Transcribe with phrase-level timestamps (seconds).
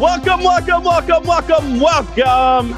[0.00, 2.74] Welcome, welcome, welcome, welcome, welcome.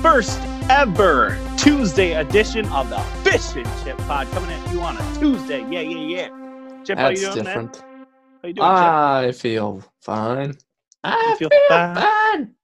[0.00, 0.40] First
[0.70, 5.60] ever Tuesday edition of the Fish and Chip Pod coming at you on a Tuesday.
[5.70, 6.82] Yeah, yeah, yeah.
[6.84, 7.82] Chip, how you That's doing, different.
[7.82, 8.06] man?
[8.40, 8.66] How you doing, Chip?
[8.66, 10.56] I feel fine.
[11.04, 11.96] I feel feel, fine.
[11.96, 12.54] fine.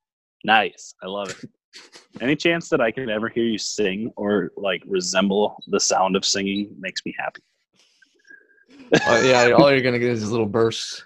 [0.45, 0.95] Nice.
[1.03, 1.50] I love it.
[2.23, 6.24] Any chance that I can ever hear you sing or like resemble the sound of
[6.24, 7.43] singing makes me happy.
[9.07, 11.05] Oh, yeah, all you're gonna get is little bursts.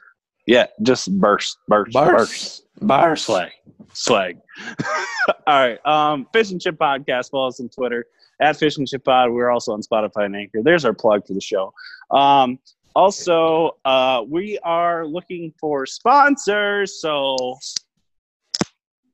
[0.50, 2.08] Yeah, just burst, burst, burst.
[2.08, 3.26] burst, Bursts.
[3.26, 3.50] Swag.
[3.92, 4.38] Swag.
[5.46, 5.86] All right.
[5.86, 7.30] Um, Fish and Chip Podcast.
[7.30, 8.04] Follow us on Twitter
[8.40, 9.30] at Fish and Chip Pod.
[9.30, 10.58] We're also on Spotify and Anchor.
[10.64, 11.72] There's our plug for the show.
[12.10, 12.58] Um,
[12.96, 17.00] also, uh, we are looking for sponsors.
[17.00, 17.56] So,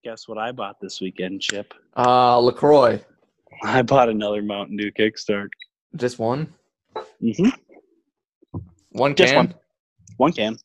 [0.03, 1.75] guess what I bought this weekend, Chip?
[1.99, 2.99] Uh, Lacroix.
[3.63, 5.49] I bought another Mountain Dew Kickstart.
[5.97, 6.55] Just one.
[7.23, 7.51] Mm-hmm.
[8.93, 9.37] One Just can.
[9.37, 9.55] one.
[10.17, 10.57] One can.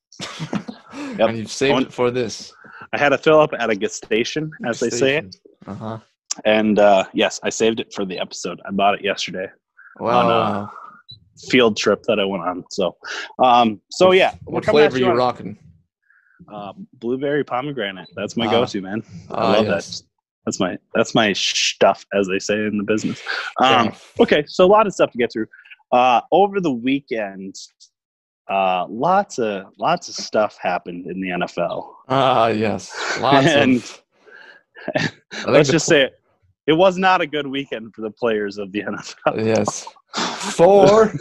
[1.17, 1.29] Yep.
[1.29, 2.53] And you've saved One- it for this.
[2.93, 5.35] I had a fill up at a gas station, as they say it.
[5.65, 5.97] Uh huh.
[6.45, 8.59] And uh, yes, I saved it for the episode.
[8.65, 9.47] I bought it yesterday.
[9.99, 10.67] Uh, uh,
[11.49, 12.63] field trip that I went on.
[12.71, 12.95] So,
[13.39, 15.57] um, so yeah, what coming at flavor you you rocking?
[16.51, 18.07] Uh, blueberry pomegranate.
[18.15, 18.51] That's my Ah.
[18.51, 19.03] go-to, man.
[19.29, 19.99] I Ah, love yes.
[19.99, 20.07] that.
[20.45, 23.21] That's my that's my stuff, as they say in the business.
[23.61, 25.47] Um, okay, so a lot of stuff to get through.
[25.91, 27.55] Uh, over the weekend,
[28.49, 31.93] uh, lots of lots of stuff happened in the NFL.
[32.09, 32.91] Ah, yes.
[33.19, 34.01] Lots And- of.
[35.47, 36.19] Let's the just say it.
[36.67, 39.45] It was not a good weekend for the players of the NFL.
[39.45, 39.87] Yes.
[40.55, 41.13] Four,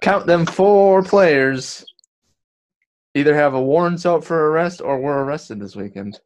[0.00, 1.84] count them four players
[3.14, 6.20] either have a warrants out for arrest or were arrested this weekend.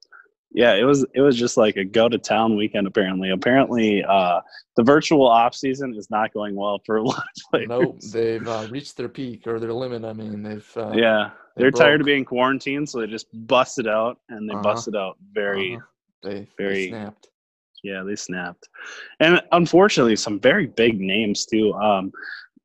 [0.55, 2.87] Yeah, it was it was just like a go to town weekend.
[2.87, 4.41] Apparently, apparently, uh,
[4.77, 7.69] the virtual off season is not going well for a lot of players.
[7.69, 10.05] Nope, they've uh, reached their peak or their limit.
[10.05, 10.71] I mean, they've.
[10.77, 14.55] Uh, yeah, they they're tired of being quarantined, so they just busted out, and they
[14.55, 14.63] Uh-huh.
[14.63, 15.75] busted out very.
[15.75, 15.87] uh-huh,
[16.23, 17.29] They, they very- snapped.
[17.83, 18.67] Yeah, they snapped,
[19.21, 21.75] and unfortunately, some very big names too.
[21.75, 22.13] Um,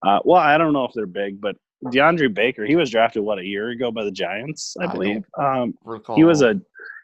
[0.07, 3.37] uh, well, I don't know if they're big, but DeAndre Baker, he was drafted what
[3.37, 5.25] a year ago by the Giants, I I believe.
[5.37, 6.15] Um, Recall.
[6.15, 6.61] he was a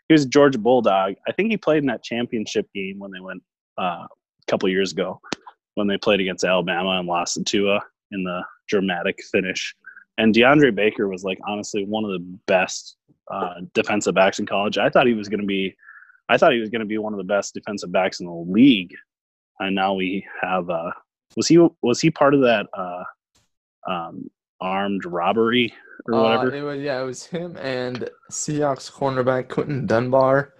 [0.07, 1.15] he was a Georgia Bulldog.
[1.27, 3.43] I think he played in that championship game when they went
[3.77, 5.19] uh, a couple years ago
[5.75, 9.75] when they played against Alabama and lost to Tua in the dramatic finish.
[10.17, 12.95] And DeAndre Baker was like honestly one of the best
[13.29, 14.77] uh, defensive backs in college.
[14.77, 15.75] I thought he was going to be,
[16.29, 18.31] I thought he was going to be one of the best defensive backs in the
[18.31, 18.95] league.
[19.59, 20.91] And now we have, uh,
[21.35, 23.03] was he was he part of that uh,
[23.87, 24.29] um,
[24.61, 25.73] armed robbery
[26.07, 26.55] or Uh, whatever?
[26.55, 30.53] it was, yeah, it was him and Seahawks cornerback Quinton Dunbar.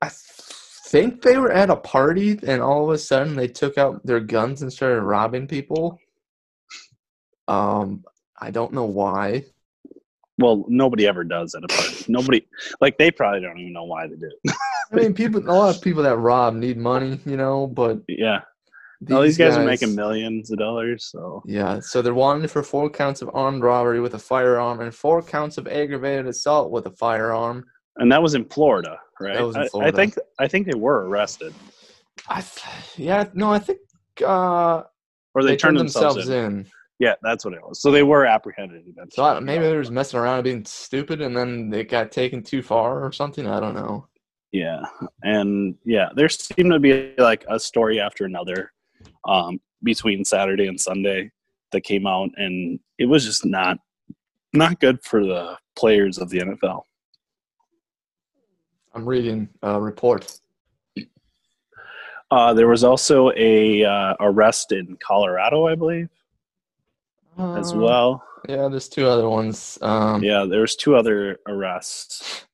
[0.00, 4.04] I think they were at a party and all of a sudden they took out
[4.04, 5.98] their guns and started robbing people.
[7.48, 8.04] Um,
[8.40, 9.44] I don't know why.
[10.38, 12.04] Well, nobody ever does at a party.
[12.08, 12.46] nobody,
[12.80, 14.54] like, they probably don't even know why they did it.
[14.92, 18.40] I mean, people, a lot of people that rob need money, you know, but yeah.
[19.10, 21.04] All these guys, are making millions of dollars.
[21.10, 24.94] So, Yeah, so they're wanted for four counts of armed robbery with a firearm and
[24.94, 27.64] four counts of aggravated assault with a firearm.
[27.96, 29.34] and that was in Florida, right?
[29.34, 31.52] That was in I- I, think I think they were arrested,
[32.28, 33.80] I, th- yeah, no, I think
[34.24, 34.82] uh,
[35.34, 36.60] or they, they, turned, turned themselves, themselves in.
[36.60, 36.66] in.
[36.98, 37.80] Yeah, that's what it was.
[37.82, 39.10] So they were apprehended eventually.
[39.14, 42.12] So I, maybe they were just messing around and being stupid, and then they got
[42.12, 43.46] taken too far or something.
[43.46, 44.06] I don't know.
[44.52, 44.82] Yeah,
[45.22, 48.70] and yeah, there seemed to be like a story after another
[49.26, 51.30] um, between Saturday and Sunday
[51.72, 53.78] that came out, and it was just not
[54.52, 56.82] not good for the players of the NFL.
[58.94, 60.38] I'm reading a report.
[62.30, 66.08] Uh, there was also a uh, arrest in Colorado, I believe,
[67.38, 68.24] as Uh, well.
[68.48, 69.78] Yeah, there's two other ones.
[69.82, 72.44] Um, Yeah, there was two other arrests.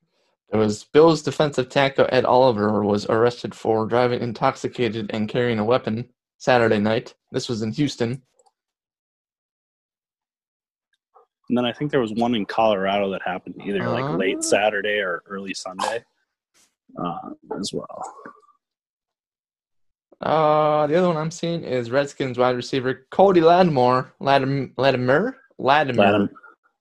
[0.50, 5.64] There was Bills defensive tackle Ed Oliver was arrested for driving intoxicated and carrying a
[5.64, 7.14] weapon Saturday night.
[7.32, 8.22] This was in Houston.
[11.48, 13.92] And then I think there was one in Colorado that happened either Uh.
[13.92, 16.04] like late Saturday or early Sunday
[17.02, 18.02] uh, as well.
[20.20, 24.12] Uh, the other one I'm seeing is Redskins wide receiver Cody Lattimore.
[24.20, 25.36] Latim- Latimer?
[25.58, 26.02] Latimer.
[26.04, 26.28] Latim-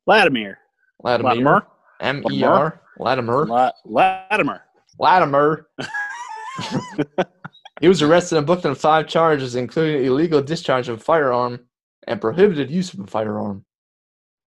[0.08, 0.58] Latimer.
[1.04, 1.30] Latimer.
[1.30, 1.68] Latimer.
[2.00, 2.82] M E R.
[3.00, 3.46] Latimer.
[3.46, 4.62] La- Latimer.
[5.00, 5.68] Latimer.
[7.82, 11.60] he was arrested and booked on five charges, including illegal discharge of a firearm
[12.08, 13.66] and prohibited use of a firearm.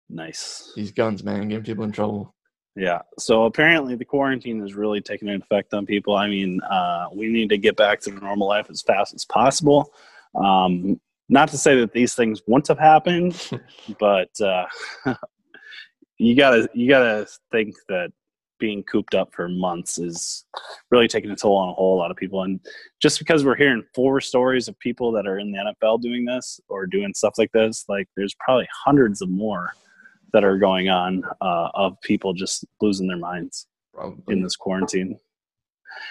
[0.09, 0.73] Nice.
[0.77, 2.35] These guns, man, getting people in trouble.
[2.75, 3.03] Yeah.
[3.19, 6.17] So apparently the quarantine is really taking an effect on people.
[6.17, 9.93] I mean, uh, we need to get back to normal life as fast as possible.
[10.35, 13.51] Um, not to say that these things wouldn't have happened,
[13.99, 14.67] but uh,
[16.19, 18.13] you gotta you gotta think that
[18.63, 20.45] being cooped up for months is
[20.93, 22.45] really taking a toll on a whole lot of people.
[22.45, 22.61] And
[23.01, 26.61] just because we're hearing four stories of people that are in the NFL doing this
[26.69, 29.73] or doing stuff like this, like there's probably hundreds of more
[30.33, 34.33] that are going on uh, of people just losing their minds Probably.
[34.33, 35.19] in this quarantine.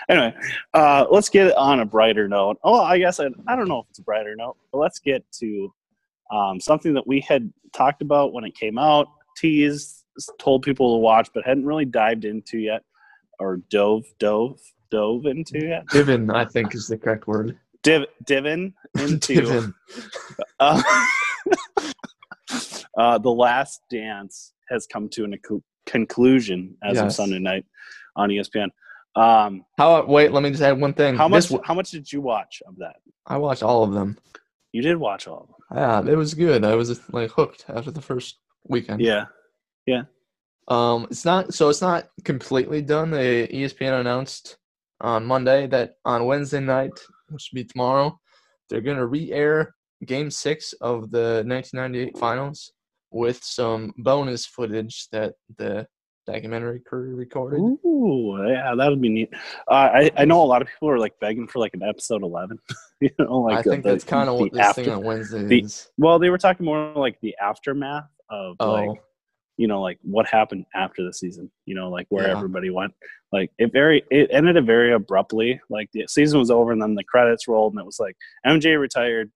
[0.09, 0.35] Anyway,
[0.73, 2.57] uh, let's get on a brighter note.
[2.65, 5.23] Oh, I guess I, I don't know if it's a brighter note, but let's get
[5.39, 5.73] to
[6.31, 9.07] um, something that we had talked about when it came out,
[9.37, 10.00] teased,
[10.39, 12.83] told people to watch, but hadn't really dived into yet,
[13.39, 14.59] or dove, dove,
[14.89, 15.85] dove into yet.
[15.87, 17.57] Divin, I think, is the correct word.
[17.83, 19.73] Div, divin into Divin.
[20.59, 20.81] uh,
[22.97, 27.65] uh, the Last Dance has come to an ac- conclusion as of Sunday night
[28.15, 28.67] on ESPN.
[29.15, 30.05] Um, How?
[30.05, 31.15] Wait, let me just add one thing.
[31.15, 31.49] how much?
[31.49, 32.97] This- how much did you watch of that?
[33.25, 34.17] I watched all of them.
[34.71, 35.57] You did watch all of them.
[36.07, 36.63] Yeah, it was good.
[36.63, 38.37] I was like hooked after the first
[38.67, 39.01] weekend.
[39.01, 39.25] Yeah.
[40.67, 43.11] Um, it's not so it's not completely done.
[43.11, 44.57] The ESPN announced
[45.01, 46.91] on Monday that on Wednesday night,
[47.29, 48.19] which will be tomorrow,
[48.69, 52.71] they're gonna re-air Game Six of the 1998 Finals
[53.09, 55.85] with some bonus footage that the
[56.27, 57.59] documentary crew recorded.
[57.59, 59.29] Ooh, yeah, that would be neat.
[59.67, 62.23] Uh, I I know a lot of people are like begging for like an episode
[62.23, 62.59] eleven.
[63.01, 65.43] you know, like I think the- that's kind of what this after- thing on Wednesday
[65.43, 65.89] the- is.
[65.97, 69.01] Well, they were talking more like the aftermath of Oh, like
[69.61, 71.51] you know like what happened after the season.
[71.67, 72.35] You know, like where Yeah.
[72.35, 72.93] everybody went.
[73.31, 75.61] Like it very it ended it very abruptly.
[75.69, 78.15] Like the season was over and then the credits rolled and it was like
[78.45, 79.31] MJ retired,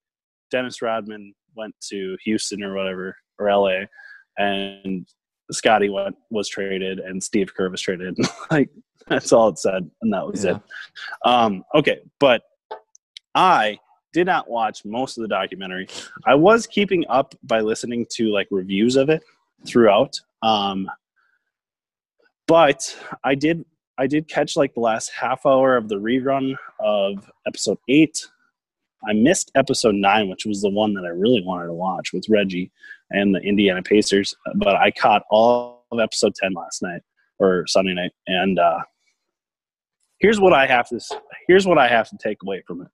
[0.49, 3.81] Dennis Rodman went to Houston or whatever or LA,
[4.39, 5.05] and
[5.51, 8.17] Scottie went was traded and Steve Kerr was traded.
[8.51, 8.69] like
[9.07, 10.55] that's all it said and that was Yeah.
[10.55, 10.61] it.
[11.23, 12.41] Um, okay, but
[13.35, 13.77] I
[14.11, 15.87] did not watch most of the documentary.
[16.25, 19.21] I was keeping up by listening to like reviews of it
[19.65, 20.19] throughout.
[20.41, 20.89] Um,
[22.47, 23.65] but I did
[23.97, 28.27] I did catch like the last half hour of the rerun of episode eight.
[29.07, 32.25] I missed episode nine, which was the one that I really wanted to watch with
[32.27, 32.71] Reggie
[33.11, 34.35] and the Indiana Pacers.
[34.55, 37.01] But I caught all of episode ten last night
[37.39, 38.79] or Sunday night, and uh,
[40.19, 40.99] here's what I have to
[41.47, 42.87] here's what I have to take away from it.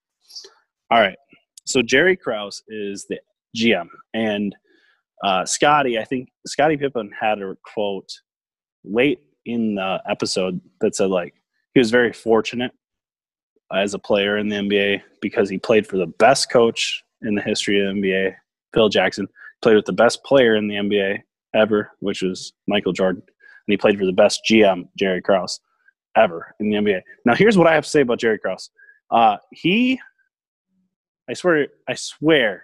[0.91, 1.17] All right,
[1.65, 3.19] so Jerry Krause is the
[3.55, 4.55] GM, and
[5.23, 8.09] uh, Scottie, I think Scottie Pippen had a quote
[8.83, 11.33] late in the episode that said like
[11.73, 12.71] he was very fortunate
[13.73, 17.41] as a player in the NBA because he played for the best coach in the
[17.41, 18.35] history of the NBA,
[18.73, 19.27] Phil Jackson,
[19.61, 21.19] played with the best player in the NBA
[21.53, 25.59] ever, which was Michael Jordan, and he played for the best GM, Jerry Krause,
[26.15, 27.01] ever in the NBA.
[27.25, 28.69] Now, here's what I have to say about Jerry Krause.
[29.09, 29.99] Uh, he,
[31.29, 32.63] I swear, I swear,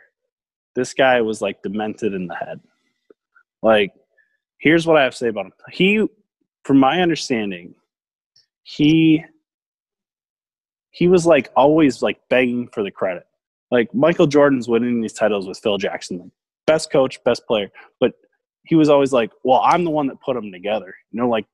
[0.77, 2.61] this guy was like demented in the head.
[3.63, 3.93] Like,
[4.59, 5.53] here's what I have to say about him.
[5.71, 6.07] He,
[6.63, 7.73] from my understanding,
[8.61, 9.25] he
[10.91, 13.25] he was like always like begging for the credit.
[13.71, 16.31] Like Michael Jordan's winning these titles with Phil Jackson,
[16.67, 17.69] best coach, best player,
[17.99, 18.13] but
[18.63, 21.47] he was always like, "Well, I'm the one that put them together." You know, like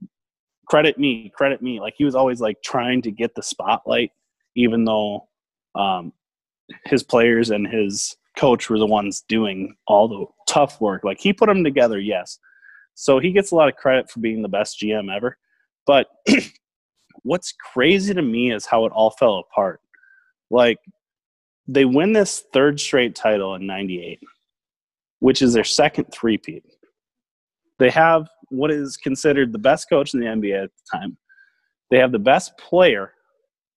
[0.67, 1.79] credit me, credit me.
[1.79, 4.11] Like he was always like trying to get the spotlight,
[4.55, 5.29] even though
[5.75, 6.11] um,
[6.85, 11.03] his players and his coach were the ones doing all the tough work.
[11.03, 12.39] Like he put them together, yes.
[12.95, 15.37] So he gets a lot of credit for being the best GM ever.
[15.85, 16.07] But
[17.23, 19.81] what's crazy to me is how it all fell apart.
[20.49, 20.79] Like
[21.67, 24.19] they win this third straight title in 98,
[25.19, 26.63] which is their second three-peat.
[27.79, 31.17] They have what is considered the best coach in the NBA at the time.
[31.89, 33.13] They have the best player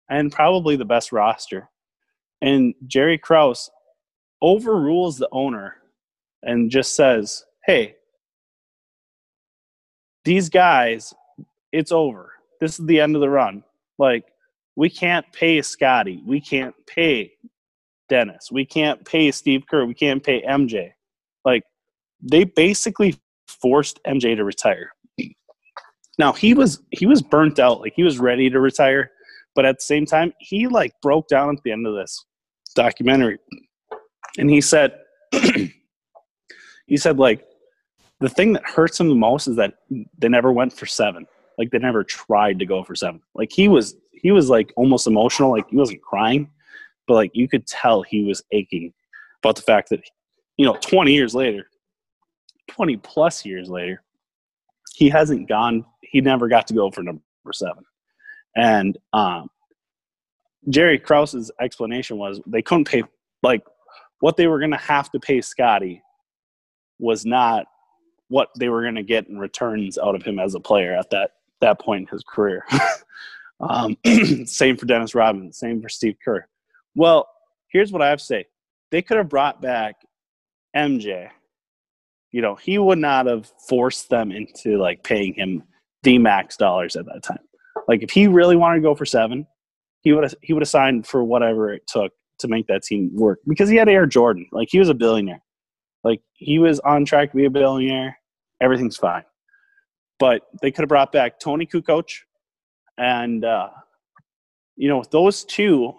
[0.10, 1.70] and probably the best roster.
[2.42, 3.70] And Jerry Krause
[4.44, 5.78] overrules the owner
[6.44, 7.96] and just says, "Hey,
[10.26, 11.14] these guys,
[11.72, 12.34] it's over.
[12.62, 13.64] This is the end of the run.
[13.98, 14.26] Like,
[14.76, 16.22] we can't pay Scottie.
[16.26, 17.34] We can't pay
[18.10, 18.52] Dennis.
[18.52, 19.86] We can't pay Steve Kerr.
[19.86, 20.94] We can't pay MJ.
[21.46, 21.64] Like,
[22.22, 23.16] they basically
[23.48, 24.92] forced MJ to retire.
[26.20, 29.12] Now he was he was burnt out, like he was ready to retire,
[29.56, 32.24] but at the same time, he like broke down at the end of this
[32.76, 33.40] documentary,
[34.38, 35.00] and he said,
[36.88, 37.46] he said like
[38.20, 39.76] the thing that hurts him the most is that
[40.18, 41.26] they never went for seven.
[41.58, 43.22] Like they never tried to go for seven.
[43.36, 45.52] Like he was he was like almost emotional.
[45.52, 46.50] Like he wasn't crying,
[47.08, 48.94] but like you could tell he was aching
[49.44, 50.00] about the fact that
[50.58, 51.68] you know 20 years later,
[52.70, 54.02] 20 plus years later,
[54.96, 55.86] he hasn't gone.
[56.02, 57.22] He never got to go for number
[57.52, 57.84] seven.
[58.56, 59.50] And um,
[60.70, 63.04] Jerry Krause's explanation was they couldn't pay
[63.42, 63.64] like
[64.24, 66.02] what they were going to have to pay Scottie
[66.98, 67.66] was not
[68.30, 71.10] what they were going to get in returns out of him as a player at
[71.10, 72.66] that that point in his career.
[73.60, 73.98] um,
[74.46, 75.52] same for Dennis Rodman.
[75.52, 76.48] Same for Steve Kerr.
[76.96, 77.28] Well,
[77.68, 78.46] here's what I have to say:
[78.92, 79.98] they could have brought back
[80.74, 81.28] MJ.
[82.32, 85.64] You know, he would not have forced them into like paying him
[86.04, 87.44] the max dollars at that time.
[87.90, 89.48] Like if he really wanted to go for seven,
[90.00, 93.12] he would have he would have signed for whatever it took to make that team
[93.14, 94.48] work because he had Air Jordan.
[94.52, 95.42] Like he was a billionaire.
[96.04, 98.18] Like he was on track to be a billionaire.
[98.62, 99.24] Everything's fine.
[100.20, 102.10] But they could have brought back Toni Kukoc
[102.98, 103.70] and uh,
[104.76, 105.94] you know, with those two,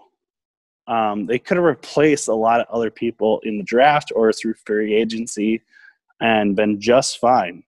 [0.87, 4.55] um, they could have replaced a lot of other people in the draft or through
[4.67, 5.63] free agency
[6.21, 7.63] and been just fine.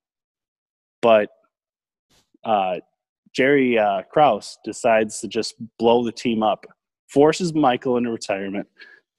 [1.00, 1.30] But
[2.44, 2.76] uh,
[3.32, 6.66] Jerry uh, Krause decides to just blow the team up,
[7.16, 8.68] forces Michael into retirement,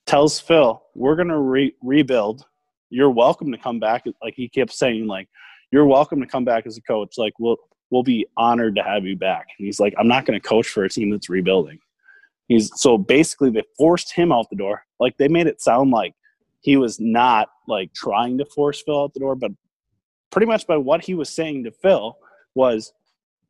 [0.06, 2.46] tells Phil, "We're to re- rebuild.
[2.92, 5.28] You're welcome to come back." Like he kept saying, like,
[5.72, 7.18] "You're welcome to come back as a coach.
[7.18, 7.58] Like we'll
[7.90, 10.84] we'll be honored to have you back." And he's like, "I'm not to coach for
[10.84, 11.80] a team that's rebuilding."
[12.48, 14.86] He's so basically they forced him out the door.
[15.00, 16.14] Like they made it sound like
[16.62, 19.52] he was not like trying to force Phil out the door, but
[20.30, 22.16] pretty much by what he was saying to Phil
[22.54, 22.94] was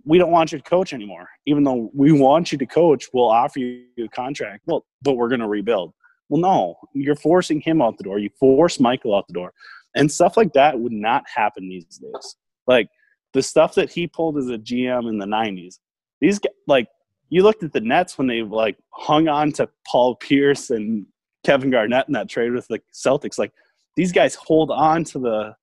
[0.07, 1.27] we don't want you to coach anymore.
[1.45, 4.63] Even though we want you to coach, we'll offer you a contract.
[4.65, 5.93] Well, but we're going to rebuild.
[6.29, 8.17] Well, no, you're forcing him out the door.
[8.17, 9.53] You force Michael out the door.
[9.95, 12.35] And stuff like that would not happen these days.
[12.67, 12.87] Like
[13.33, 15.79] the stuff that he pulled as a GM in the 90s,
[16.21, 16.87] these like
[17.29, 21.05] you looked at the Nets when they like hung on to Paul Pierce and
[21.45, 23.37] Kevin Garnett in that trade with the Celtics.
[23.37, 23.51] Like
[23.95, 25.55] these guys hold on to the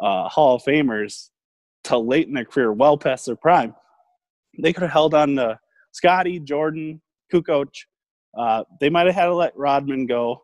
[0.00, 1.30] uh, Hall of Famers
[1.84, 3.74] till late in their career, well past their prime.
[4.58, 5.58] They could have held on to
[5.92, 7.00] Scottie, Jordan,
[7.32, 7.68] Kukoc.
[8.36, 10.42] Uh, they might have had to let Rodman go,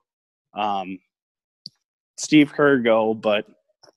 [0.55, 0.99] um,
[2.17, 3.47] Steve Kerr go, but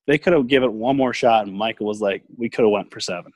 [0.08, 1.48] they could have given it one more shot.
[1.48, 3.32] And Michael was like, "We could have went for seven.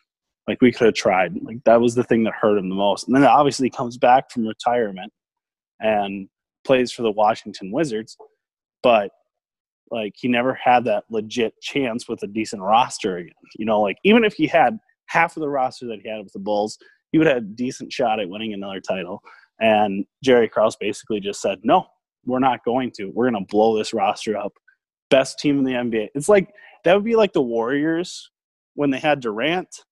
[0.47, 1.35] Like we could have tried.
[1.43, 3.07] Like that was the thing that hurt him the most.
[3.07, 5.11] And then obviously comes back from retirement
[5.79, 6.29] and
[6.65, 8.17] plays for the Washington Wizards,
[8.81, 9.11] but
[9.91, 13.33] like he never had that legit chance with a decent roster again.
[13.57, 14.77] You know, like even if he had
[15.07, 16.77] half of the roster that he had with the Bulls,
[17.11, 19.21] he would have a decent shot at winning another title.
[19.59, 21.87] And Jerry Krause basically just said, "No,
[22.25, 23.11] we're not going to.
[23.13, 24.53] We're going to blow this roster up.
[25.09, 28.29] Best team in the NBA." It's like that would be like the Warriors
[28.75, 29.83] when they had Durant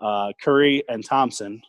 [0.00, 1.62] uh, Curry and Thompson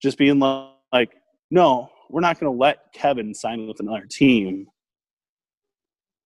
[0.00, 1.14] just being like,
[1.50, 4.66] no, we're not going to let Kevin sign with another team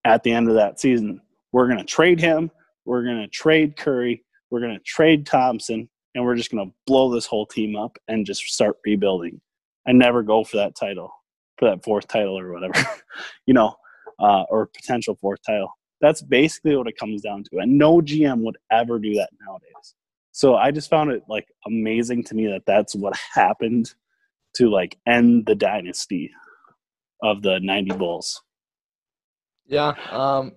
[0.04, 1.20] at the end of that season.
[1.52, 2.50] We're going to trade him.
[2.84, 4.22] We're going to trade Curry.
[4.54, 5.88] We're going to trade Thompson.
[6.14, 9.40] And we're just going to blow this whole team up and just start rebuilding
[9.84, 11.10] and never go for that title,
[11.58, 12.74] for that fourth title or whatever,
[13.46, 13.74] you know,
[14.20, 15.72] uh, or potential fourth title.
[16.00, 17.58] That's basically what it comes down to.
[17.58, 19.96] And no GM would ever do that nowadays.
[20.30, 23.92] So I just found it like amazing to me that that's what happened
[24.54, 26.30] to like end the dynasty
[27.24, 28.40] of the 90 Bulls.
[29.66, 30.52] Yeah, um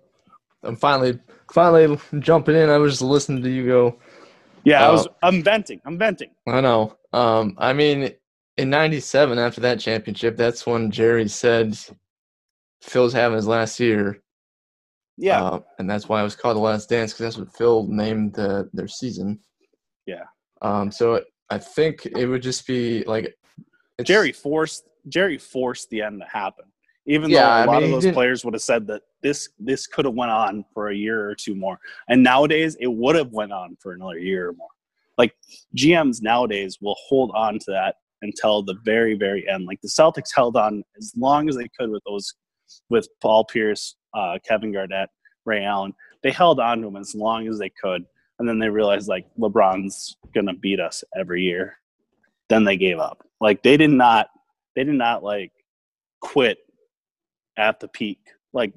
[0.64, 1.20] I'm finally
[1.52, 2.70] finally jumping in.
[2.70, 4.00] I was just listening to you go.
[4.64, 5.82] Yeah, uh, I was I'm venting.
[5.86, 6.32] I'm venting.
[6.48, 6.98] I know.
[7.14, 8.12] Um I mean
[8.58, 11.78] in 97 after that championship, that's when Jerry said
[12.82, 14.22] Phil's having his last year.
[15.18, 15.44] Yeah.
[15.44, 18.38] Uh, and that's why it was called The Last Dance because that's what Phil named
[18.38, 19.40] uh, their season.
[20.06, 20.24] Yeah.
[20.62, 20.92] Um.
[20.92, 23.36] So I think it would just be like
[24.04, 26.66] Jerry forced Jerry forced the end to happen.
[27.06, 29.88] Even yeah, though a lot mean, of those players would have said that this this
[29.88, 31.79] could have went on for a year or two more,
[32.10, 34.69] and nowadays it would have went on for another year or more.
[35.17, 35.36] Like
[35.75, 39.65] GMs nowadays will hold on to that until the very very end.
[39.65, 42.34] Like the Celtics held on as long as they could with those
[42.89, 45.10] with Paul Pierce, uh, Kevin Garnett,
[45.46, 45.93] Ray Allen.
[46.24, 48.05] They held on to them as long as they could
[48.39, 51.77] and then they realized like LeBron's gonna beat us every year.
[52.50, 53.25] Then they gave up.
[53.41, 54.27] Like they did not
[54.75, 55.51] they did not like
[56.22, 56.60] quit
[57.57, 58.19] at the peak.
[58.53, 58.74] Like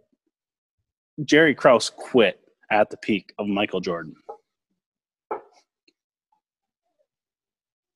[1.24, 4.14] Jerry Krause quit at the peak of Michael Jordan.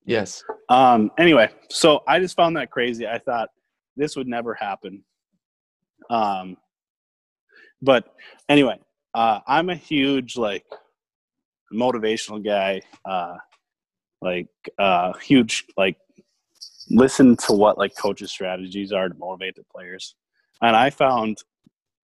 [0.04, 0.43] Yes.
[0.69, 3.07] Um anyway, so I just found that crazy.
[3.07, 3.49] I thought
[3.97, 5.04] this would never happen.
[6.11, 6.57] Um
[7.81, 8.14] but
[8.49, 8.78] anyway,
[9.14, 10.64] uh I'm a huge like
[11.75, 13.37] motivational guy, uh,
[14.23, 15.97] like uh, huge like
[16.90, 20.14] listen to what like coaches' strategies are to motivate the players.
[20.62, 21.38] And I found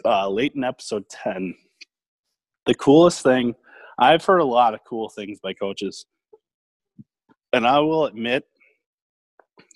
[0.05, 1.55] uh, late in episode ten,
[2.67, 3.55] the coolest thing.
[3.99, 6.07] I've heard a lot of cool things by coaches,
[7.53, 8.45] and I will admit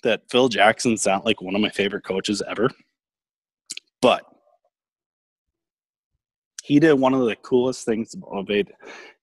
[0.03, 2.69] that Phil Jackson's not like one of my favorite coaches ever,
[4.01, 4.25] but
[6.63, 8.69] he did one of the coolest things to motivate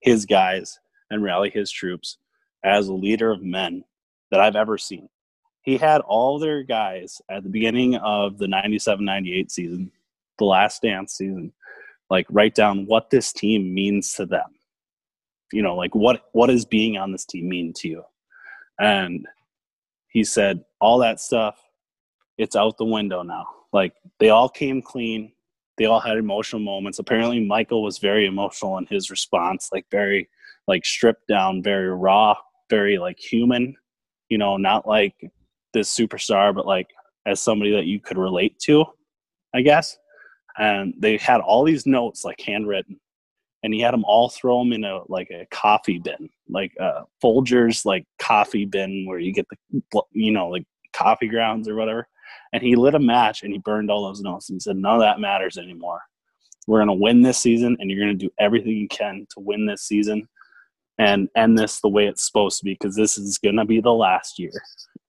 [0.00, 0.78] his guys
[1.10, 2.18] and rally his troops.
[2.64, 3.82] as a leader of men
[4.30, 5.08] that I've ever seen.
[5.62, 9.90] He had all their guys at the beginning of the 97 98 season,
[10.38, 11.52] the last dance season,
[12.10, 14.50] like write down what this team means to them.
[15.52, 18.02] You know, like what what does being on this team mean to you?
[18.80, 19.26] And
[20.08, 21.58] he said, all that stuff,
[22.38, 23.46] it's out the window now.
[23.72, 25.32] Like they all came clean.
[25.78, 26.98] They all had emotional moments.
[26.98, 30.28] Apparently, Michael was very emotional in his response, like very
[30.68, 32.34] like stripped down, very raw,
[32.70, 33.74] very like human.
[34.28, 35.14] You know, not like
[35.72, 36.88] this superstar, but like
[37.26, 38.84] as somebody that you could relate to,
[39.54, 39.96] I guess.
[40.58, 43.00] And they had all these notes like handwritten,
[43.62, 47.04] and he had them all throw them in a like a coffee bin, like a
[47.22, 52.06] Folgers like coffee bin where you get the you know like coffee grounds or whatever.
[52.52, 54.48] And he lit a match and he burned all those notes.
[54.48, 56.00] And he said, none of that matters anymore.
[56.66, 59.40] We're going to win this season, and you're going to do everything you can to
[59.40, 60.28] win this season
[60.98, 63.80] and end this the way it's supposed to be because this is going to be
[63.80, 64.52] the last year.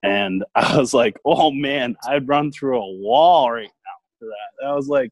[0.01, 4.67] And I was like, oh man, I'd run through a wall right now for that.
[4.67, 5.11] i was like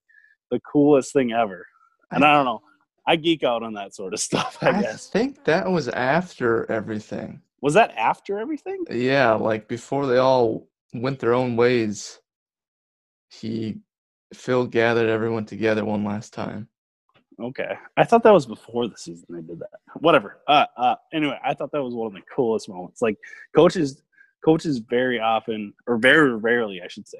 [0.52, 1.66] the coolest thing ever.
[2.12, 2.62] And I don't know,
[3.08, 5.08] I geek out on that sort of stuff, I, I guess.
[5.08, 7.42] think that was after everything.
[7.62, 8.84] Was that after everything?
[8.90, 12.20] Yeah, like before they all went their own ways.
[13.30, 13.80] He
[14.34, 16.68] Phil gathered everyone together one last time.
[17.42, 17.74] Okay.
[17.98, 19.70] I thought that was before the season they did that.
[20.00, 20.40] Whatever.
[20.48, 23.02] Uh, uh, anyway, I thought that was one of the coolest moments.
[23.02, 23.18] Like
[23.56, 24.02] coaches,
[24.44, 27.20] coaches very often, or very rarely, I should say,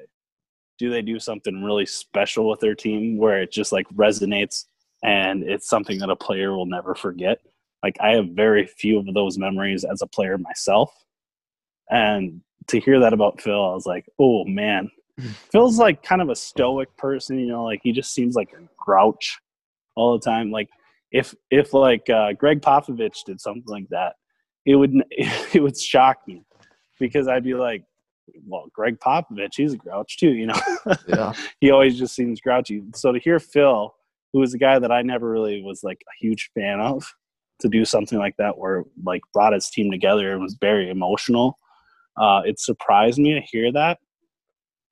[0.82, 4.64] do they do something really special with their team where it just like resonates
[5.04, 7.38] and it's something that a player will never forget.
[7.84, 10.92] Like I have very few of those memories as a player myself,
[11.88, 14.90] and to hear that about Phil, I was like, oh man,
[15.52, 18.68] Phil's like kind of a stoic person, you know, like he just seems like a
[18.76, 19.38] grouch
[19.94, 20.50] all the time.
[20.50, 20.68] Like
[21.12, 24.14] if if like uh, Gregg Popovich did something like that,
[24.66, 26.44] it would it would shock me
[26.98, 27.84] because I'd be like,
[28.46, 30.60] well, Gregg Popovich, he's a grouch too, you know.
[31.08, 31.32] Yeah.
[31.60, 32.82] he always just seems grouchy.
[32.94, 33.94] So to hear Phil,
[34.32, 37.04] who was a guy that I never really was like a huge fan of,
[37.60, 41.58] to do something like that where like brought his team together and was very emotional,
[42.20, 43.98] uh, it surprised me to hear that.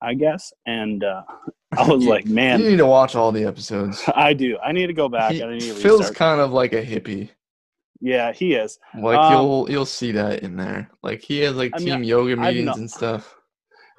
[0.03, 1.21] I guess, and uh,
[1.77, 4.01] I was You- like, man, You need to watch all the episodes.
[4.15, 4.57] I do.
[4.57, 5.33] I need to go back.
[5.33, 7.29] He- I need to Phil's kind of like a hippie.
[8.01, 8.79] Yeah, he is.
[8.99, 10.89] Like Um, you'll you'll see that in there.
[11.03, 13.35] Like he has like I mean, team yoga I've meetings not- and stuff.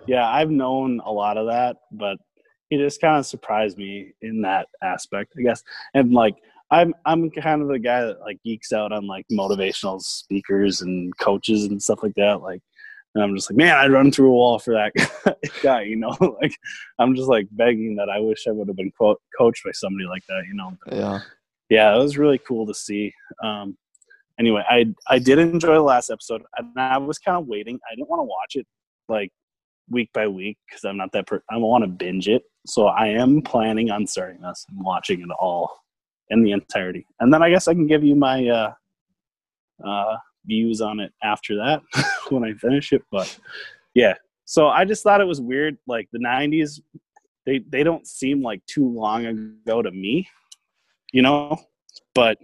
[0.07, 2.19] Yeah, I've known a lot of that, but
[2.69, 5.62] he just kind of surprised me in that aspect, I guess.
[5.95, 6.35] And like,
[6.73, 11.17] I'm I'm kind of the guy that like geeks out on like motivational speakers and
[11.19, 12.41] coaches and stuff like that.
[12.43, 12.61] Like,
[13.15, 16.17] and I'm just like, man, I'd run through a wall for that guy, you know.
[16.43, 16.57] like,
[16.99, 20.07] I'm just like begging that I wish I would have been co- coached by somebody
[20.07, 20.77] like that, you know.
[20.91, 21.21] Yeah.
[21.69, 23.12] yeah, it was really cool to see.
[23.45, 23.77] Um,
[24.42, 27.78] anyway, I I did enjoy the last episode, and I was kind of waiting.
[27.90, 28.66] I didn't want to watch it
[29.09, 29.31] like
[29.88, 31.26] week by week because I'm not that.
[31.26, 35.20] Per- I want to binge it, so I am planning on starting this and watching
[35.20, 35.70] it all
[36.31, 38.72] in the entirety, and then I guess I can give you my uh,
[39.87, 41.81] uh, views on it after that
[42.31, 43.02] when I finish it.
[43.12, 43.38] But
[43.94, 45.78] yeah, so I just thought it was weird.
[45.87, 46.81] Like the '90s,
[47.46, 50.28] they they don't seem like too long ago to me,
[51.12, 51.57] you know.
[52.14, 52.38] But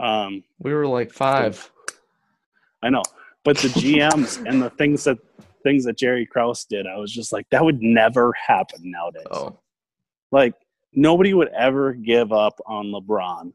[0.00, 1.70] um, We were like five.
[2.82, 3.02] I know,
[3.44, 5.18] but the GMs and the things that
[5.62, 9.26] things that Jerry Krause did, I was just like, that would never happen nowadays.
[9.30, 9.58] Oh.
[10.32, 10.54] Like
[10.94, 13.52] nobody would ever give up on LeBron,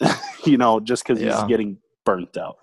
[0.44, 1.40] you know, just because Yeah.
[1.40, 2.58] he's getting burnt out.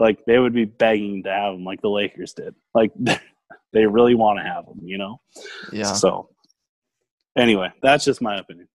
[0.00, 2.54] Like they would be begging to have him, like the Lakers did.
[2.74, 2.90] Like
[3.72, 5.20] they really want to have him, you know.
[5.72, 5.92] Yeah.
[5.92, 6.30] So,
[7.36, 8.66] anyway, that's just my opinion.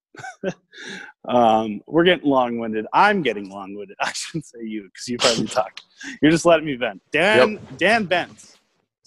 [1.28, 2.86] um, we're getting long winded.
[2.93, 3.97] I'm getting long winded.
[4.01, 5.80] I shouldn't say you because you probably talk.
[6.21, 7.01] You're just letting me vent.
[7.12, 8.58] Dan Dan Bents.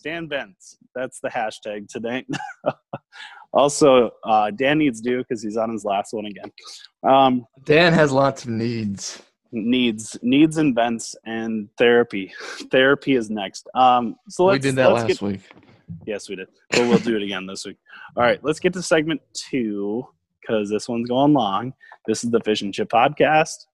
[0.03, 0.77] Dan Bents.
[0.95, 2.27] That's the hashtag today.
[3.53, 6.51] also, uh, Dan needs due because he's on his last one again.
[7.03, 9.23] Um, Dan has lots of needs.
[9.53, 12.33] needs needs and vents and therapy.
[12.71, 13.69] therapy is next.
[13.75, 15.41] Um, so let's we did that last get week.
[16.07, 16.49] Yes, we did.
[16.71, 17.77] But we'll do it again this week.
[18.17, 20.07] All right, let's get to segment two
[20.49, 21.73] because this one's going long.
[22.07, 23.67] This is the Fish and Chip Podcast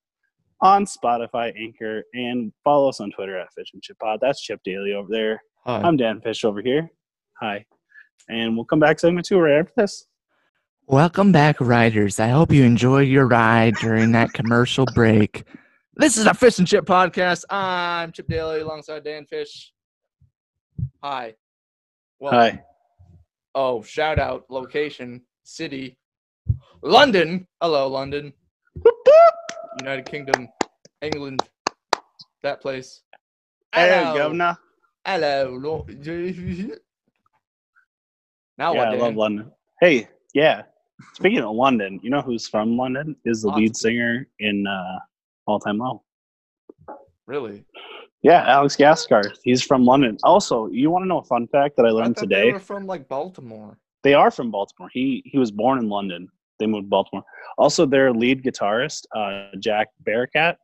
[0.61, 4.19] on Spotify, Anchor, and follow us on Twitter at Fish and Chip Pod.
[4.21, 5.41] That's Chip Daily over there.
[5.67, 5.81] Hi.
[5.81, 6.91] I'm Dan Fish over here.
[7.41, 7.65] Hi.
[8.29, 10.07] And we'll come back segment two right after this.
[10.87, 12.19] Welcome back, riders.
[12.19, 15.45] I hope you enjoyed your ride during that commercial break.
[15.97, 17.45] This is a Fish and Chip podcast.
[17.51, 19.73] I'm Chip Daly alongside Dan Fish.
[21.03, 21.35] Hi.
[22.19, 22.63] Well, Hi.
[23.55, 25.97] Oh, shout out location, city,
[26.85, 27.47] London.
[27.63, 28.33] Hello, London.
[29.81, 30.49] United Kingdom,
[31.03, 31.41] England,
[32.43, 33.03] that place.
[33.75, 34.15] Hey, Hello.
[34.15, 34.57] governor.
[35.07, 35.59] Hello.
[35.61, 35.87] Lo-
[38.59, 38.89] Now yeah, what?
[38.89, 39.51] I love London.
[39.81, 40.63] Hey, yeah.
[41.15, 43.17] Speaking of London, you know who's from London?
[43.25, 44.99] Is the lead singer in uh,
[45.47, 46.03] All Time Low.
[47.27, 47.65] Really?
[48.23, 49.39] Yeah, Alex Gaskarth.
[49.43, 50.19] He's from London.
[50.23, 52.47] Also, you want to know a fun fact that I I learned thought today?
[52.47, 53.79] They were from like Baltimore.
[54.03, 54.91] They are from Baltimore.
[54.93, 56.29] He he was born in London.
[56.59, 57.25] They moved to Baltimore.
[57.59, 60.57] Also, their lead guitarist, uh, Jack Barakat,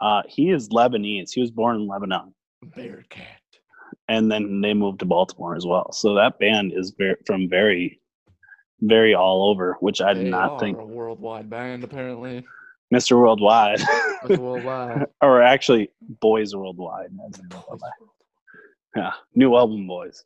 [0.00, 1.30] uh, he is Lebanese.
[1.34, 3.26] He was born in Lebanon, Barakat.
[4.08, 5.92] and then they moved to Baltimore as well.
[5.92, 8.00] So that band is very, from very,
[8.80, 10.78] very all over, which I did They not are think.
[10.78, 12.44] a worldwide band apparently.
[12.94, 13.18] Mr.
[13.20, 13.80] Worldwide,
[14.24, 14.38] Mr.
[14.38, 15.06] Worldwide.
[15.22, 17.10] or actually Boys Worldwide.
[17.28, 17.40] as.
[18.96, 20.24] Yeah, new album, Boys.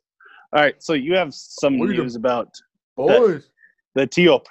[0.55, 2.49] All right, so you have some Wait a- news about
[2.95, 3.49] Boys.
[3.95, 4.47] The TOP.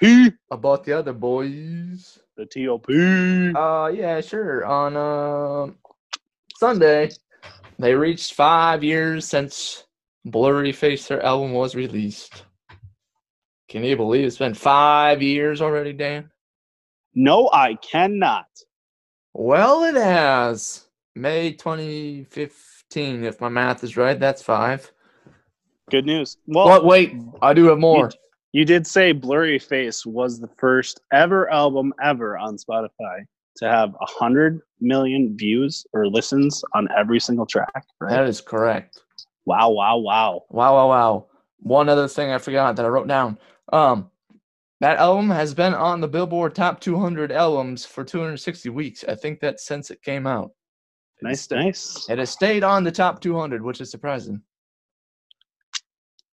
[0.50, 2.18] About the other boys.
[2.37, 2.87] The TOP.
[2.88, 4.64] Uh, yeah, sure.
[4.64, 5.76] On um
[6.57, 7.11] Sunday,
[7.78, 9.85] they reached five years since
[10.26, 12.44] Blurryface their album was released.
[13.68, 16.31] Can you believe it's been five years already, Dan?
[17.14, 18.46] No, I cannot.
[19.35, 20.85] Well, it has.
[21.14, 24.18] May 2015, if my math is right.
[24.18, 24.92] That's five.
[25.90, 26.37] Good news.
[26.46, 28.11] Well, But wait, I do have more.
[28.52, 33.24] You did say Blurryface was the first ever album ever on Spotify
[33.56, 37.84] to have a hundred million views or listens on every single track.
[37.98, 38.10] Right?
[38.10, 39.00] That is correct.
[39.46, 39.70] Wow!
[39.70, 39.98] Wow!
[39.98, 40.42] Wow!
[40.50, 41.26] Wow, wow, wow.
[41.60, 43.38] One other thing I forgot that I wrote down.
[43.72, 44.10] Um,
[44.80, 49.04] that album has been on the Billboard Top 200 albums for 260 weeks.
[49.08, 50.50] I think that since it came out.
[51.22, 52.06] Nice, sta- nice.
[52.10, 54.42] It has stayed on the top 200, which is surprising.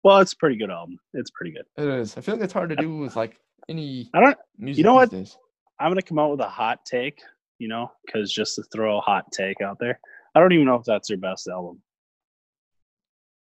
[0.04, 1.00] Well, it's a pretty good album.
[1.14, 1.66] It's pretty good.
[1.78, 2.18] It is.
[2.18, 3.38] I feel like it's hard to do with like
[3.70, 4.38] any I don't.
[4.58, 5.10] music You know what?
[5.12, 5.38] days.
[5.80, 7.22] I'm gonna come out with a hot take.
[7.60, 10.00] You know, because just to throw a hot take out there,
[10.36, 11.82] I don't even know if that's their best album.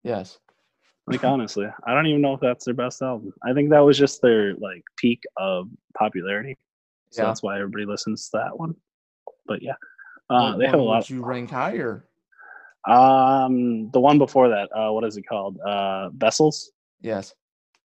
[0.03, 0.39] Yes.
[1.07, 3.33] Like honestly, I don't even know if that's their best album.
[3.43, 6.57] I think that was just their like peak of popularity.
[7.09, 7.27] So Yeah.
[7.27, 8.75] that's why everybody listens to that one.
[9.45, 9.73] But yeah,
[10.29, 10.99] uh, What they have a lot.
[11.03, 12.05] Would you rank higher?
[12.85, 15.57] Um, the one before that, uh, what is it called?
[15.59, 16.71] Uh, Vessels.
[17.01, 17.33] Yes.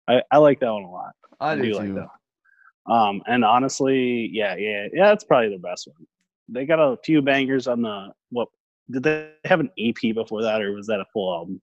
[0.07, 1.13] I, I like that one a lot.
[1.39, 1.95] I do, like too.
[1.95, 2.91] that.
[2.93, 6.05] Um, and honestly, yeah, yeah, yeah, that's probably the best one.
[6.47, 8.47] They got a few bangers on the what?
[8.91, 11.61] Did they have an EP before that, or was that a full album?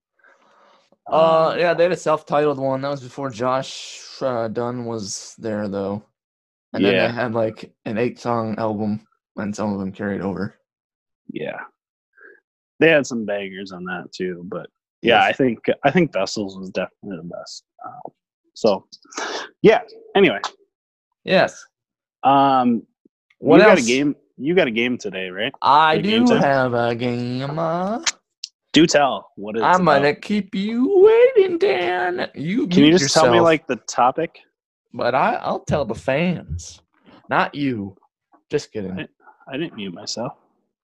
[1.09, 2.81] Uh, Um, yeah, they had a self-titled one.
[2.81, 6.03] That was before Josh uh, Dun was there, though.
[6.73, 7.07] And then Yeah.
[7.07, 10.55] they had like an eight-song album, and some of them carried over.
[11.31, 11.61] yeah,
[12.79, 14.43] they had some bangers on that too.
[14.47, 14.67] But
[15.01, 15.29] yeah, Yes.
[15.29, 17.63] I think I think Vessels was definitely the best.
[17.85, 18.09] Uh,
[18.53, 18.85] so,
[19.61, 19.81] yeah.
[20.15, 20.39] Anyway,
[21.23, 21.65] Yes.
[22.23, 22.83] um,
[23.39, 23.79] What you else?
[23.79, 24.15] got a game?
[24.37, 25.53] You got a game today, right?
[25.61, 27.57] I do have a game.
[27.59, 28.03] Uh,
[28.73, 29.29] Do tell.
[29.35, 29.61] What is?
[29.63, 30.89] I'm gonna keep you
[31.35, 32.29] waiting, Dan.
[32.33, 34.39] You Can you just tell me like the topic?
[34.93, 36.81] But I, I'll tell the fans,
[37.29, 37.95] not you.
[38.49, 38.95] Just kidding.
[38.95, 39.09] Right.
[39.47, 40.33] I didn't mute myself.